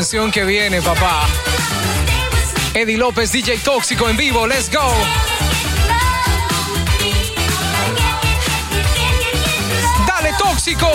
canción 0.00 0.30
que 0.30 0.44
viene, 0.44 0.80
papá. 0.80 1.26
Eddie 2.72 2.96
López, 2.96 3.32
DJ 3.32 3.58
Tóxico 3.58 4.08
en 4.08 4.16
vivo, 4.16 4.46
let's 4.46 4.70
go. 4.70 4.94
Dale, 10.06 10.32
Tóxico. 10.38 10.88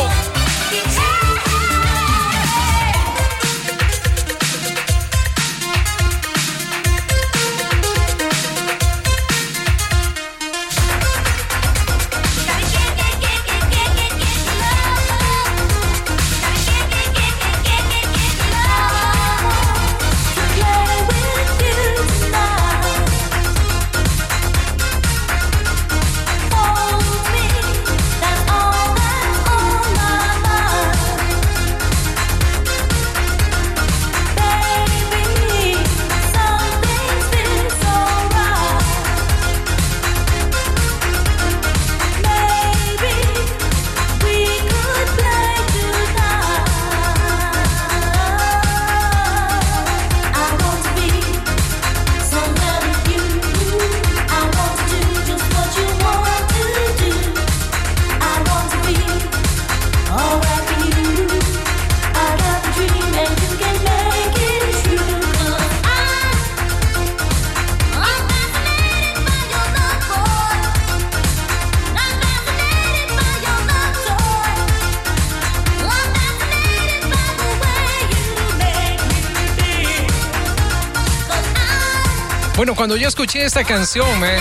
Bueno, 82.55 82.73
cuando 82.73 82.95
yo 82.95 83.09
escuché 83.09 83.43
esta 83.43 83.65
canción, 83.65 84.07
eh, 84.23 84.37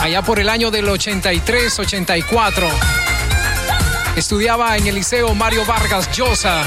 allá 0.00 0.20
por 0.20 0.38
el 0.38 0.50
año 0.50 0.70
del 0.70 0.86
83-84, 0.86 2.68
estudiaba 4.14 4.76
en 4.76 4.86
el 4.86 4.96
Liceo 4.96 5.34
Mario 5.34 5.64
Vargas 5.64 6.10
Llosa. 6.12 6.62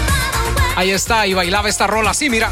Ahí 0.76 0.90
está, 0.90 1.28
y 1.28 1.36
bailaba 1.36 1.70
esta 1.70 1.86
rola 1.86 2.10
así, 2.10 2.28
mira. 2.28 2.50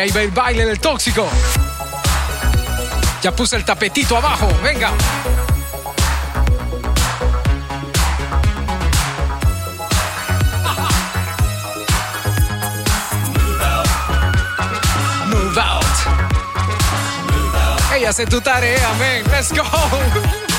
Ahí 0.00 0.10
va 0.12 0.22
el 0.22 0.30
baile 0.30 0.64
del 0.64 0.80
tóxico. 0.80 1.28
Ya 3.22 3.32
puse 3.32 3.56
el 3.56 3.66
tapetito 3.66 4.16
abajo, 4.16 4.48
venga. 4.62 4.92
Move 15.26 15.58
out. 15.58 15.84
Hey, 17.92 18.06
hace 18.06 18.24
tu 18.24 18.40
tarea, 18.40 18.88
man. 18.94 19.22
Let's 19.30 19.52
go. 19.52 20.49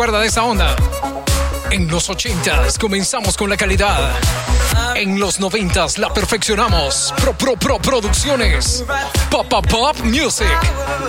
Hey, 0.00 0.06
¿quién 0.06 0.16
no 0.16 0.16
se 0.16 0.16
acuerda 0.16 0.20
de 0.20 0.26
esa 0.28 0.44
onda? 0.44 0.76
En 1.70 1.88
los 1.88 2.08
80s 2.08 2.78
comenzamos 2.78 3.36
con 3.36 3.50
la 3.50 3.56
calidad. 3.58 4.12
En 4.94 5.20
los 5.20 5.40
90s 5.40 5.98
la 5.98 6.08
perfeccionamos. 6.12 7.12
Pro 7.20 7.34
Pro 7.34 7.56
Pro 7.56 7.78
Producciones. 7.78 8.82
Pop 9.30 9.46
Pop 9.46 9.66
Pop 9.68 9.98
Music. 10.04 10.46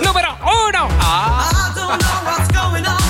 Número 0.04 0.36
uno. 0.42 0.88
Ah. 1.00 1.72
I 1.74 1.74
don't 1.74 1.98
know 1.98 3.02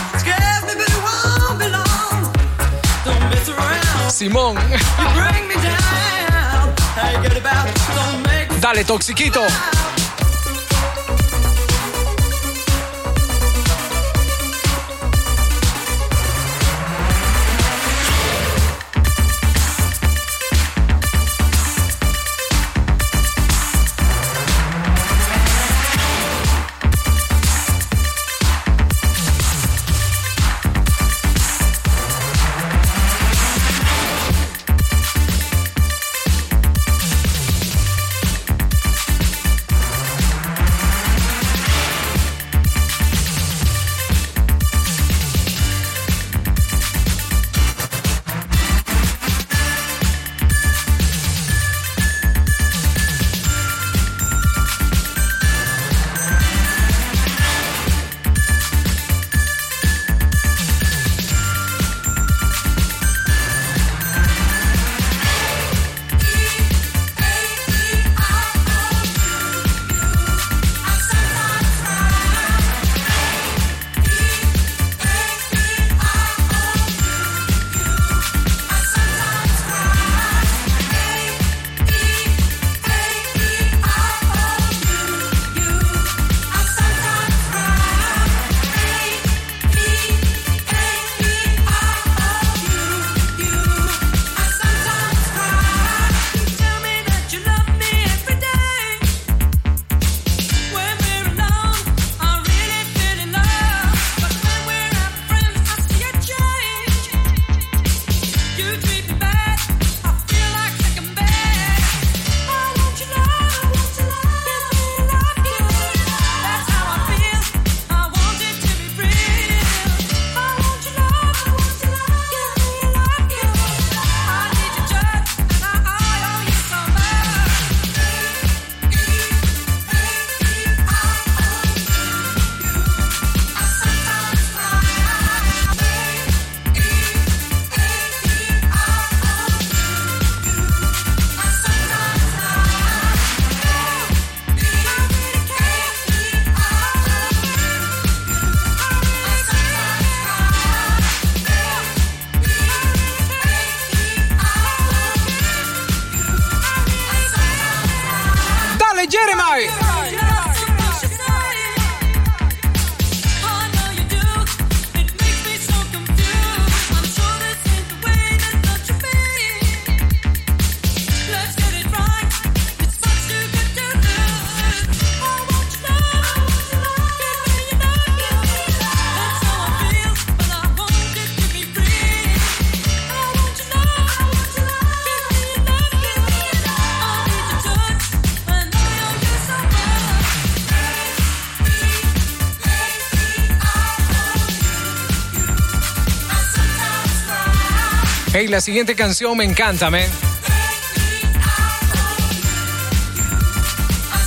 Hey, 198.42 198.48
la 198.48 198.60
siguiente 198.60 198.96
canción 198.96 199.36
me 199.36 199.44
encanta, 199.44 199.88
man. 199.88 200.10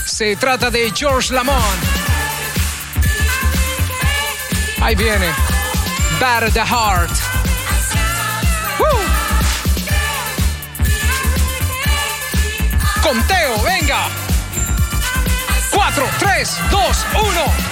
Se 0.05 0.37
trata 0.37 0.71
de 0.71 0.89
George 0.95 1.33
Lamont. 1.33 1.59
Ahí 4.81 4.95
viene. 4.95 5.27
Bad 6.17 6.49
the 6.53 6.61
Heart. 6.61 7.11
Woo. 8.79 9.01
Conteo, 13.03 13.63
venga. 13.63 14.07
4, 15.71 16.09
3, 16.19 16.57
2, 16.71 17.05
1. 17.15 17.64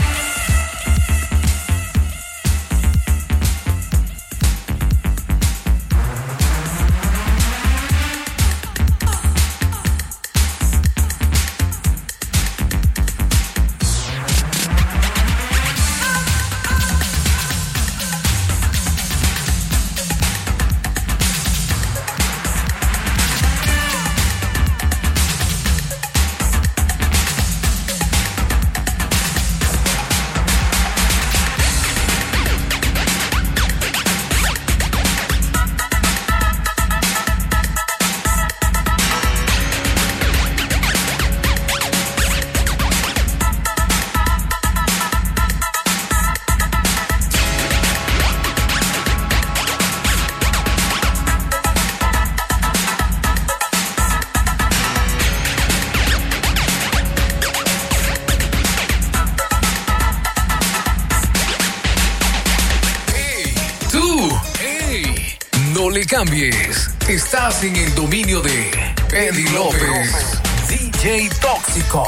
Cambies. 66.23 66.89
Estás 67.07 67.63
en 67.63 67.75
el 67.75 67.93
dominio 67.95 68.41
de 68.41 68.71
Eddie 69.11 69.49
López, 69.51 70.39
DJ 70.69 71.29
Tóxico. 71.41 72.05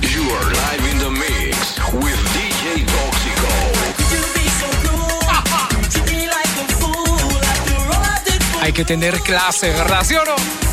You 0.00 0.22
are 0.32 0.50
live 0.50 0.90
in 0.90 0.98
the 0.98 1.10
mix 1.10 1.78
with 1.92 2.18
DJ 2.34 2.84
Tóxico. 2.86 3.48
Hay 8.62 8.72
que 8.72 8.84
tener 8.84 9.20
clase, 9.20 9.70
¿verdad? 9.70 10.04
¿Sí 10.04 10.16
o 10.16 10.24
no? 10.24 10.63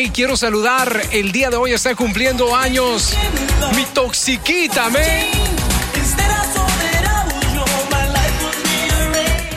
Hey, 0.00 0.12
quiero 0.14 0.36
saludar. 0.36 1.02
El 1.10 1.32
día 1.32 1.50
de 1.50 1.56
hoy 1.56 1.72
está 1.72 1.92
cumpliendo 1.96 2.54
años 2.54 3.14
mi 3.74 3.84
toxiquita, 3.86 4.88
man. 4.90 5.02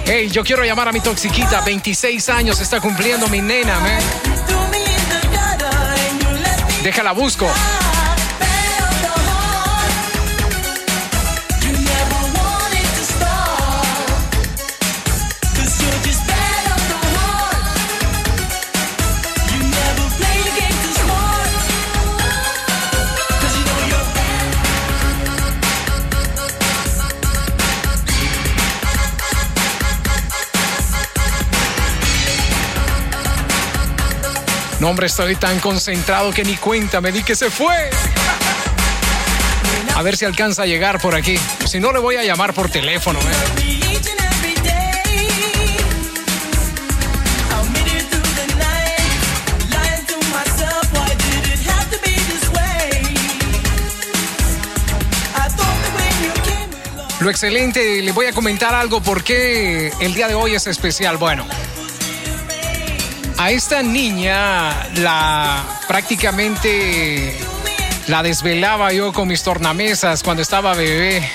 Hey, 0.03 0.31
yo 0.31 0.43
quiero 0.43 0.63
llamar 0.65 0.88
a 0.88 0.91
mi 0.91 0.99
toxiquita. 0.99 1.61
26 1.61 2.30
años 2.30 2.59
está 2.59 2.81
cumpliendo 2.81 3.27
mi 3.27 3.39
nena, 3.39 3.80
man. 3.81 3.99
Déjala 6.81 7.11
busco. 7.11 7.47
Hombre, 34.91 35.07
estoy 35.07 35.38
tan 35.38 35.57
concentrado 35.61 36.34
que 36.34 36.43
ni 36.43 36.57
cuenta 36.57 36.99
me 36.99 37.13
di 37.13 37.23
que 37.23 37.34
se 37.34 37.49
fue. 37.49 37.89
A 39.95 40.01
ver 40.01 40.18
si 40.18 40.26
alcanza 40.26 40.63
a 40.63 40.65
llegar 40.65 40.99
por 40.99 41.15
aquí. 41.15 41.39
Si 41.65 41.80
no, 41.80 41.93
le 41.93 41.99
voy 41.99 42.18
a 42.18 42.23
llamar 42.23 42.53
por 42.53 42.69
teléfono. 42.69 43.18
eh. 43.19 43.72
Lo 57.22 57.30
excelente, 57.30 58.01
le 58.01 58.11
voy 58.11 58.26
a 58.26 58.34
comentar 58.34 58.73
algo 58.73 58.99
porque 58.99 59.93
el 60.01 60.13
día 60.15 60.27
de 60.27 60.34
hoy 60.34 60.55
es 60.55 60.65
especial. 60.68 61.18
Bueno, 61.18 61.45
a 63.41 63.49
esta 63.49 63.81
niña 63.81 64.88
la 64.97 65.63
prácticamente 65.88 67.35
la 68.07 68.22
desvelaba 68.22 68.93
yo 68.93 69.11
con 69.13 69.27
mis 69.27 69.41
tornamesas 69.41 70.22
cuando 70.22 70.43
estaba 70.43 70.76
bebé. 70.76 71.27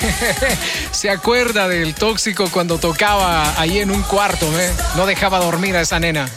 se 0.92 1.10
acuerda 1.10 1.66
del 1.66 1.96
tóxico 1.96 2.48
cuando 2.52 2.78
tocaba 2.78 3.60
ahí 3.60 3.80
en 3.80 3.90
un 3.90 4.02
cuarto, 4.02 4.46
¿eh? 4.56 4.72
No 4.94 5.04
dejaba 5.04 5.40
dormir 5.40 5.76
a 5.76 5.80
esa 5.80 5.98
nena. 5.98 6.28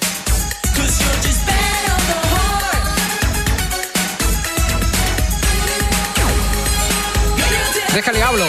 Déjale 7.94 8.24
hablo. 8.24 8.46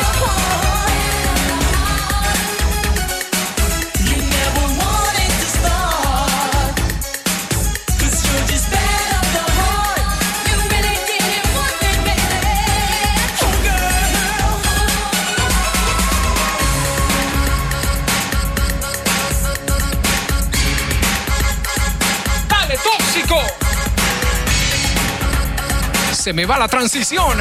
Se 26.31 26.35
me 26.35 26.47
va 26.47 26.59
la 26.61 26.69
transición. 26.69 27.41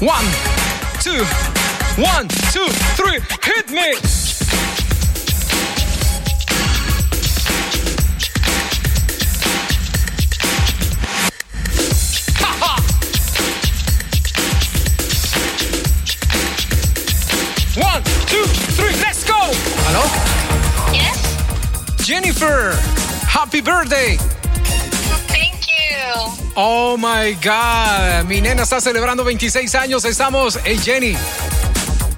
One, 0.00 0.28
two, 1.02 1.24
one, 2.00 2.28
two, 2.52 2.68
three, 2.94 3.18
hit 3.42 3.68
me. 3.70 3.96
One, 17.82 18.04
two, 18.28 18.44
three, 18.76 18.94
let's 19.00 19.24
go. 19.24 19.40
¿Aló? 19.88 20.04
Yes. 20.92 22.06
Jennifer, 22.06 22.76
happy 23.26 23.60
birthday. 23.60 24.37
Oh 26.60 26.96
my 26.98 27.34
God, 27.34 28.24
mi 28.26 28.40
nena 28.40 28.64
está 28.64 28.80
celebrando 28.80 29.22
26 29.22 29.76
años. 29.76 30.04
Estamos, 30.04 30.58
hey 30.64 30.76
Jenny, 30.82 31.16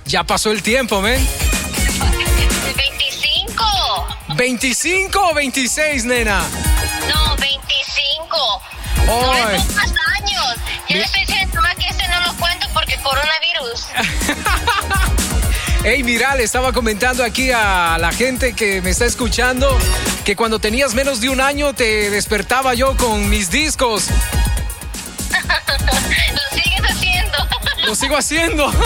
ya 0.06 0.24
pasó 0.24 0.50
el 0.50 0.62
tiempo, 0.62 1.02
¿ven? 1.02 1.22
25. 2.74 3.64
25 4.36 5.28
o 5.28 5.34
26, 5.34 6.06
nena. 6.06 6.42
No, 7.12 7.36
25. 7.36 8.62
Ay. 8.96 9.58
No, 9.58 9.62
son 9.62 9.74
más 9.76 9.92
años. 10.22 10.56
Ya 10.88 10.96
le 10.96 11.02
estoy 11.02 11.20
diciendo 11.26 11.60
más 11.60 11.74
que 11.74 11.88
este 11.88 12.08
no 12.08 12.20
lo 12.22 12.34
cuento 12.38 12.66
porque 12.72 12.96
coronavirus. 12.96 13.88
Hey, 15.82 16.02
mira, 16.02 16.34
le 16.36 16.42
estaba 16.42 16.74
comentando 16.74 17.24
aquí 17.24 17.50
a 17.52 17.96
la 17.98 18.12
gente 18.12 18.52
que 18.52 18.82
me 18.82 18.90
está 18.90 19.06
escuchando 19.06 19.78
que 20.26 20.36
cuando 20.36 20.58
tenías 20.58 20.94
menos 20.94 21.22
de 21.22 21.30
un 21.30 21.40
año 21.40 21.72
te 21.72 22.10
despertaba 22.10 22.74
yo 22.74 22.98
con 22.98 23.30
mis 23.30 23.50
discos. 23.50 24.08
Lo 27.90 27.96
sigo 27.96 28.16
haciendo. 28.16 28.70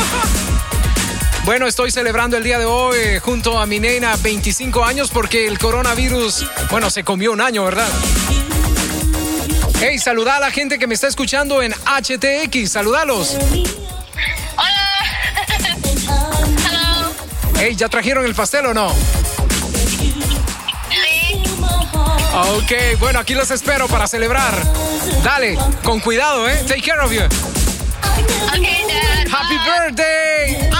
Bueno, 1.44 1.66
estoy 1.66 1.90
celebrando 1.90 2.38
el 2.38 2.42
día 2.42 2.58
de 2.58 2.64
hoy 2.64 2.96
eh, 2.98 3.20
junto 3.20 3.58
a 3.58 3.66
mi 3.66 3.78
nena 3.78 4.16
25 4.16 4.82
años 4.82 5.10
porque 5.10 5.46
el 5.46 5.58
coronavirus, 5.58 6.46
bueno, 6.70 6.88
se 6.88 7.04
comió 7.04 7.32
un 7.32 7.42
año, 7.42 7.64
¿verdad? 7.64 7.86
Hey, 9.78 9.98
saluda 9.98 10.36
a 10.36 10.40
la 10.40 10.50
gente 10.50 10.78
que 10.78 10.86
me 10.86 10.94
está 10.94 11.06
escuchando 11.06 11.60
en 11.60 11.74
HTX, 11.74 12.72
saludalos. 12.72 13.36
Hey, 17.56 17.76
¿ya 17.76 17.90
trajeron 17.90 18.24
el 18.24 18.34
pastel 18.34 18.64
o 18.64 18.72
no? 18.72 18.86
Ok, 22.56 22.98
bueno, 22.98 23.18
aquí 23.18 23.34
los 23.34 23.50
espero 23.50 23.86
para 23.86 24.06
celebrar. 24.06 24.54
Dale, 25.22 25.58
con 25.82 26.00
cuidado, 26.00 26.48
¿eh? 26.48 26.64
Take 26.66 26.80
care 26.80 27.00
of 27.00 27.12
you. 27.12 27.53
Happy 28.54 29.58
birthday. 29.64 30.70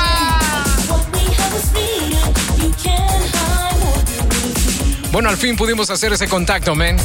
Bueno, 5.10 5.28
al 5.28 5.36
fin 5.36 5.56
pudimos 5.56 5.90
hacer 5.90 6.12
ese 6.12 6.28
contacto, 6.28 6.74
man. 6.74 6.96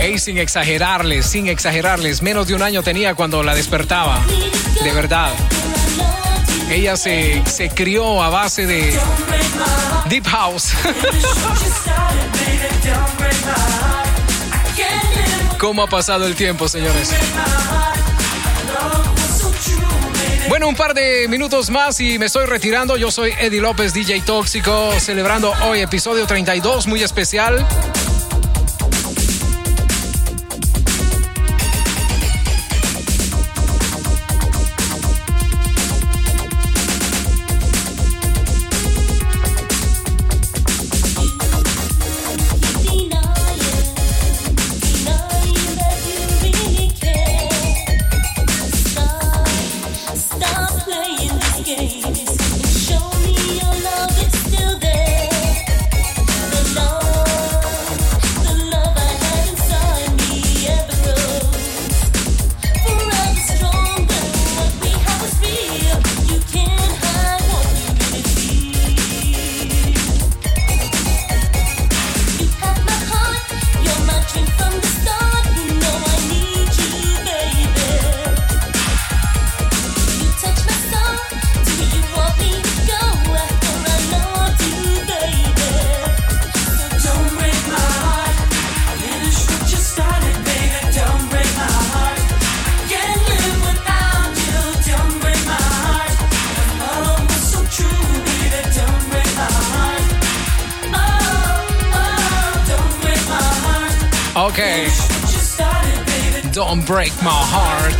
Ey, 0.00 0.18
sin 0.18 0.38
exagerarles, 0.38 1.26
sin 1.26 1.48
exagerarles, 1.48 2.22
menos 2.22 2.48
de 2.48 2.54
un 2.54 2.62
año 2.62 2.82
tenía 2.82 3.14
cuando 3.14 3.42
la 3.42 3.54
despertaba. 3.54 4.20
De 4.82 4.92
verdad. 4.92 5.32
Ella 6.70 6.96
se, 6.96 7.42
se 7.46 7.68
crió 7.68 8.22
a 8.22 8.30
base 8.30 8.66
de 8.66 8.98
Deep 10.08 10.26
House. 10.26 10.72
¿Cómo 15.58 15.82
ha 15.82 15.86
pasado 15.86 16.26
el 16.26 16.34
tiempo, 16.34 16.68
señores? 16.68 17.10
Bueno, 20.48 20.68
un 20.68 20.74
par 20.74 20.92
de 20.92 21.28
minutos 21.28 21.70
más 21.70 22.00
y 22.00 22.18
me 22.18 22.26
estoy 22.26 22.46
retirando. 22.46 22.96
Yo 22.96 23.10
soy 23.10 23.32
Eddie 23.38 23.60
López, 23.60 23.94
DJ 23.94 24.20
Tóxico, 24.22 24.92
celebrando 24.98 25.52
hoy 25.62 25.80
episodio 25.80 26.26
32, 26.26 26.86
muy 26.88 27.02
especial. 27.02 27.66
Heart. 106.88 107.94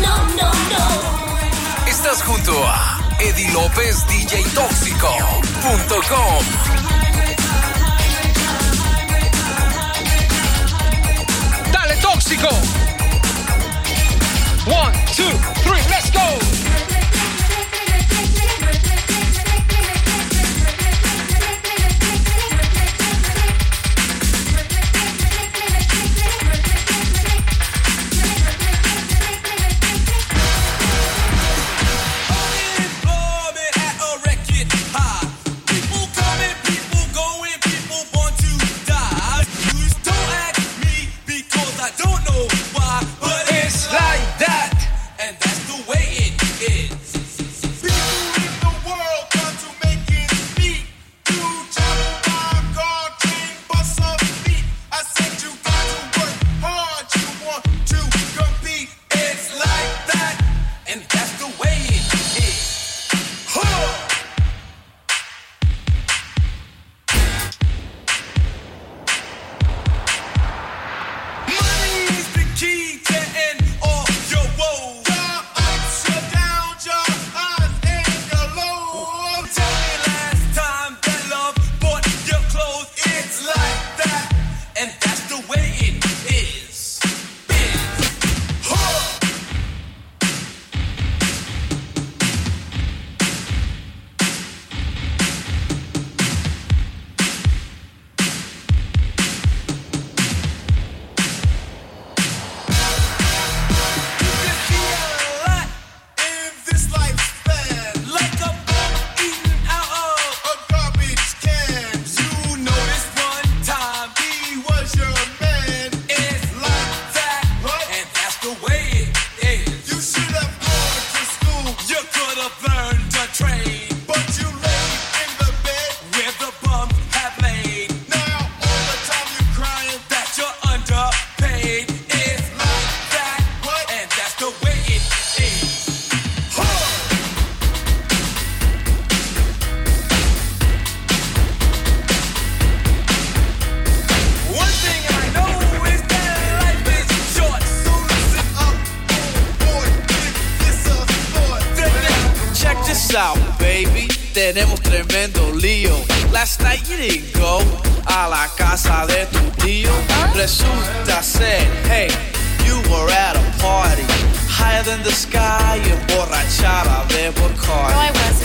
No, 0.00 0.16
no, 0.36 0.52
no. 0.68 1.88
Estás 1.88 2.22
junto 2.22 2.52
a 2.66 2.98
Eddie 3.18 3.50
López 3.52 4.06
DJ 4.06 4.44
Tóxico.com. 4.54 6.44
Dale, 11.72 11.96
tóxico. 11.96 12.48
One, 14.66 14.92
two, 15.16 15.49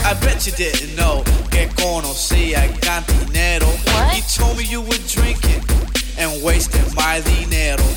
I 0.08 0.14
bet 0.22 0.46
you 0.46 0.52
didn't 0.54 0.96
know 0.96 1.24
told 4.36 4.58
me 4.58 4.64
you 4.66 4.82
were 4.82 5.00
drinking 5.08 5.62
and 6.18 6.44
wasting 6.44 6.84
my. 6.96 7.22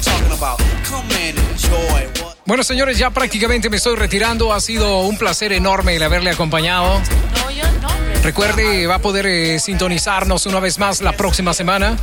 Talking 0.02 0.32
about 0.32 0.58
come 0.84 1.10
and 1.12 1.36
enjoy 1.38 2.28
Bueno, 2.46 2.62
señores, 2.62 2.96
ya 2.96 3.10
prácticamente 3.10 3.68
me 3.68 3.76
estoy 3.76 3.96
retirando. 3.96 4.52
Ha 4.54 4.60
sido 4.60 5.00
un 5.00 5.18
placer 5.18 5.52
enorme 5.52 5.96
el 5.96 6.02
haberle 6.02 6.30
acompañado. 6.30 7.00
Recuerde, 8.22 8.86
va 8.86 8.96
a 8.96 8.98
poder 9.00 9.26
eh, 9.26 9.58
sintonizarnos 9.58 10.46
una 10.46 10.60
vez 10.60 10.78
más 10.78 11.00
la 11.00 11.12
próxima 11.12 11.54
semana 11.54 11.96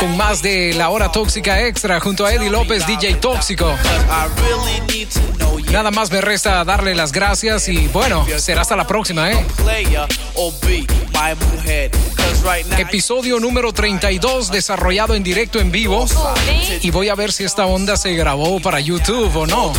con 0.00 0.16
más 0.16 0.42
de 0.42 0.74
La 0.74 0.90
Hora 0.90 1.10
Tóxica 1.10 1.66
Extra 1.66 2.00
junto 2.00 2.24
a 2.24 2.32
Eddie 2.32 2.50
López, 2.50 2.86
DJ 2.86 3.16
Tóxico. 3.16 3.74
Nada 5.72 5.90
más 5.90 6.10
me 6.10 6.20
resta 6.20 6.64
darle 6.64 6.94
las 6.94 7.12
gracias 7.12 7.68
y 7.68 7.88
bueno, 7.88 8.26
será 8.38 8.62
hasta 8.62 8.74
la 8.74 8.86
próxima, 8.86 9.30
¿eh? 9.30 9.46
Episodio 12.78 13.38
número 13.38 13.72
32 13.72 14.50
desarrollado 14.50 15.14
en 15.14 15.22
directo 15.22 15.60
en 15.60 15.70
vivo 15.70 16.06
y 16.80 16.90
voy 16.90 17.10
a 17.10 17.14
ver 17.14 17.32
si 17.32 17.44
esta 17.44 17.66
onda 17.66 17.96
se 17.96 18.14
grabó 18.14 18.60
para 18.60 18.80
YouTube 18.80 19.36
o 19.36 19.46
no. 19.46 19.72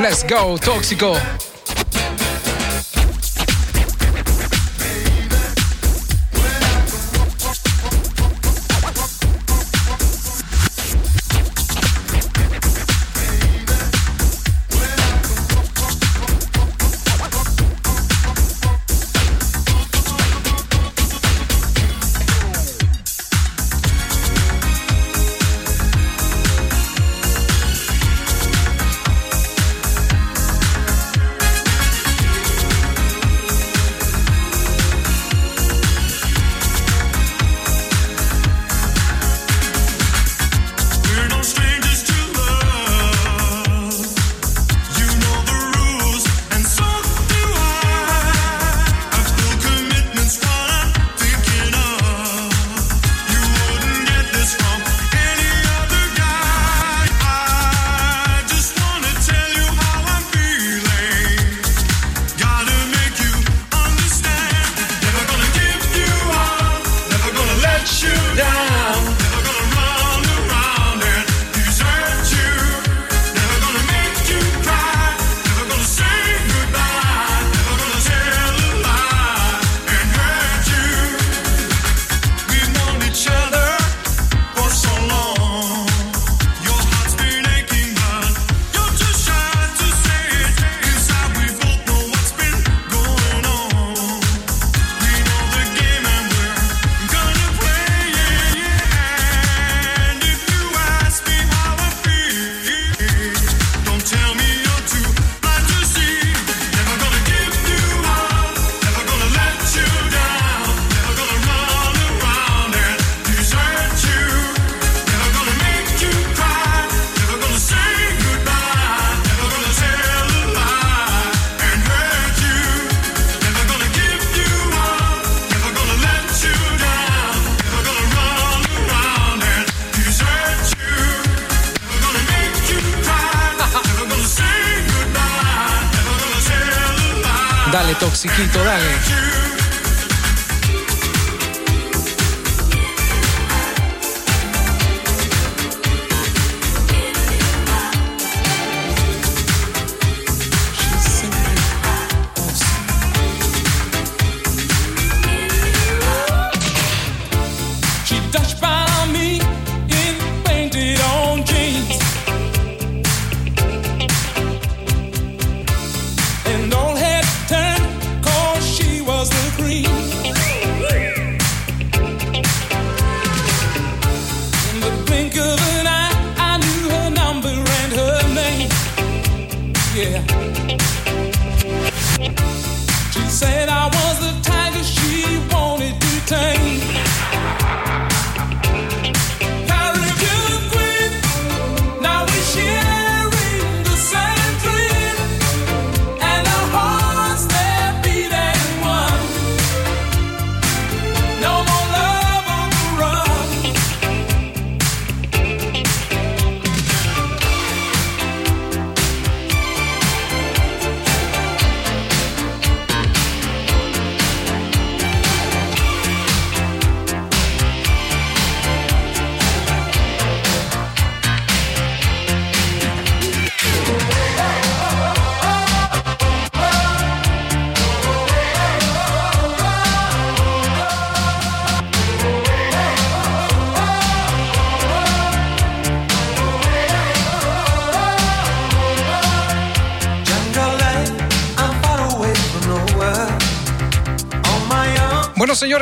Let's 0.00 0.24
go, 0.28 0.58
tóxico. 0.58 1.16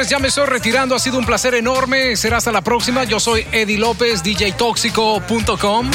Ya 0.09 0.19
me 0.19 0.29
estoy 0.29 0.47
retirando. 0.47 0.95
Ha 0.95 0.99
sido 0.99 1.19
un 1.19 1.27
placer 1.27 1.55
enorme. 1.55 2.17
Será 2.17 2.39
hasta 2.39 2.53
la 2.53 2.63
próxima. 2.63 3.05
Yo 3.05 3.21
soy 3.21 3.47
Eddie 3.53 3.79
López, 3.79 4.23
djtóxico.com. 4.23 5.91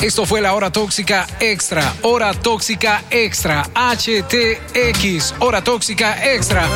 Esto 0.00 0.26
fue 0.26 0.40
la 0.40 0.52
Hora 0.54 0.70
Tóxica 0.70 1.26
Extra. 1.40 1.94
Hora 2.02 2.34
Tóxica 2.34 3.02
Extra. 3.10 3.68
HTX. 3.74 5.34
Hora 5.38 5.62
Tóxica 5.62 6.32
Extra. 6.32 6.68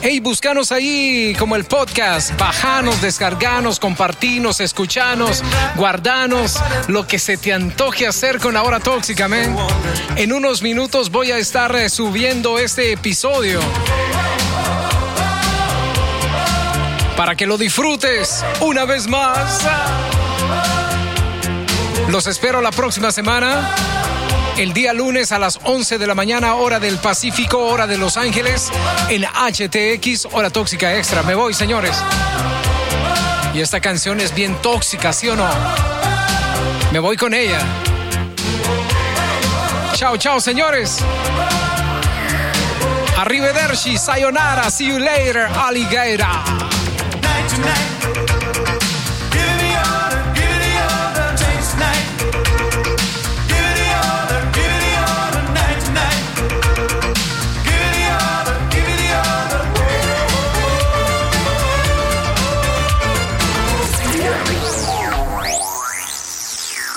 Hey, 0.00 0.20
buscanos 0.20 0.72
ahí 0.72 1.34
como 1.38 1.54
el 1.56 1.64
podcast. 1.64 2.36
Bajanos, 2.38 3.00
descarganos, 3.02 3.78
compartinos, 3.78 4.60
escuchanos, 4.60 5.42
guardanos. 5.76 6.56
Lo 6.88 7.06
que 7.06 7.18
se 7.18 7.36
te 7.36 7.52
antoje 7.52 8.06
hacer 8.06 8.38
con 8.38 8.54
la 8.54 8.62
Hora 8.62 8.80
Tóxica. 8.80 9.28
En 10.16 10.32
unos 10.32 10.62
minutos 10.62 11.10
voy 11.10 11.30
a 11.30 11.38
estar 11.38 11.74
eh, 11.76 11.88
subiendo 11.88 12.58
este 12.58 12.92
episodio. 12.92 13.60
Para 17.16 17.34
que 17.36 17.46
lo 17.46 17.58
disfrutes 17.58 18.44
una 18.60 18.84
vez 18.84 19.06
más. 19.06 19.60
Los 22.08 22.26
espero 22.26 22.60
la 22.60 22.70
próxima 22.70 23.12
semana. 23.12 23.74
El 24.56 24.72
día 24.72 24.92
lunes 24.92 25.32
a 25.32 25.38
las 25.38 25.58
11 25.62 25.98
de 25.98 26.06
la 26.06 26.14
mañana, 26.14 26.54
hora 26.56 26.78
del 26.78 26.98
Pacífico, 26.98 27.58
hora 27.58 27.86
de 27.86 27.96
Los 27.96 28.16
Ángeles, 28.16 28.70
en 29.08 29.22
HTX, 29.24 30.28
hora 30.32 30.50
tóxica 30.50 30.94
extra. 30.96 31.22
Me 31.22 31.34
voy, 31.34 31.54
señores. 31.54 31.96
Y 33.54 33.60
esta 33.60 33.80
canción 33.80 34.20
es 34.20 34.34
bien 34.34 34.54
tóxica, 34.60 35.12
¿sí 35.12 35.28
o 35.28 35.36
no? 35.36 35.48
Me 36.92 36.98
voy 36.98 37.16
con 37.16 37.32
ella. 37.32 37.60
Chao, 39.94 40.16
chao, 40.16 40.40
señores. 40.40 40.98
Arrivederci, 43.16 43.96
sayonara, 43.96 44.70
see 44.70 44.88
you 44.88 44.98
later, 44.98 45.46
alligator. 45.54 46.61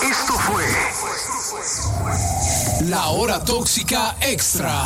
Esto 0.02 0.34
fue 0.40 0.64
La 2.88 3.08
Hora 3.08 3.44
Tóxica 3.44 4.16
Extra. 4.22 4.86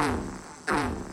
Oh, 0.00 0.20
oh. 0.68 1.07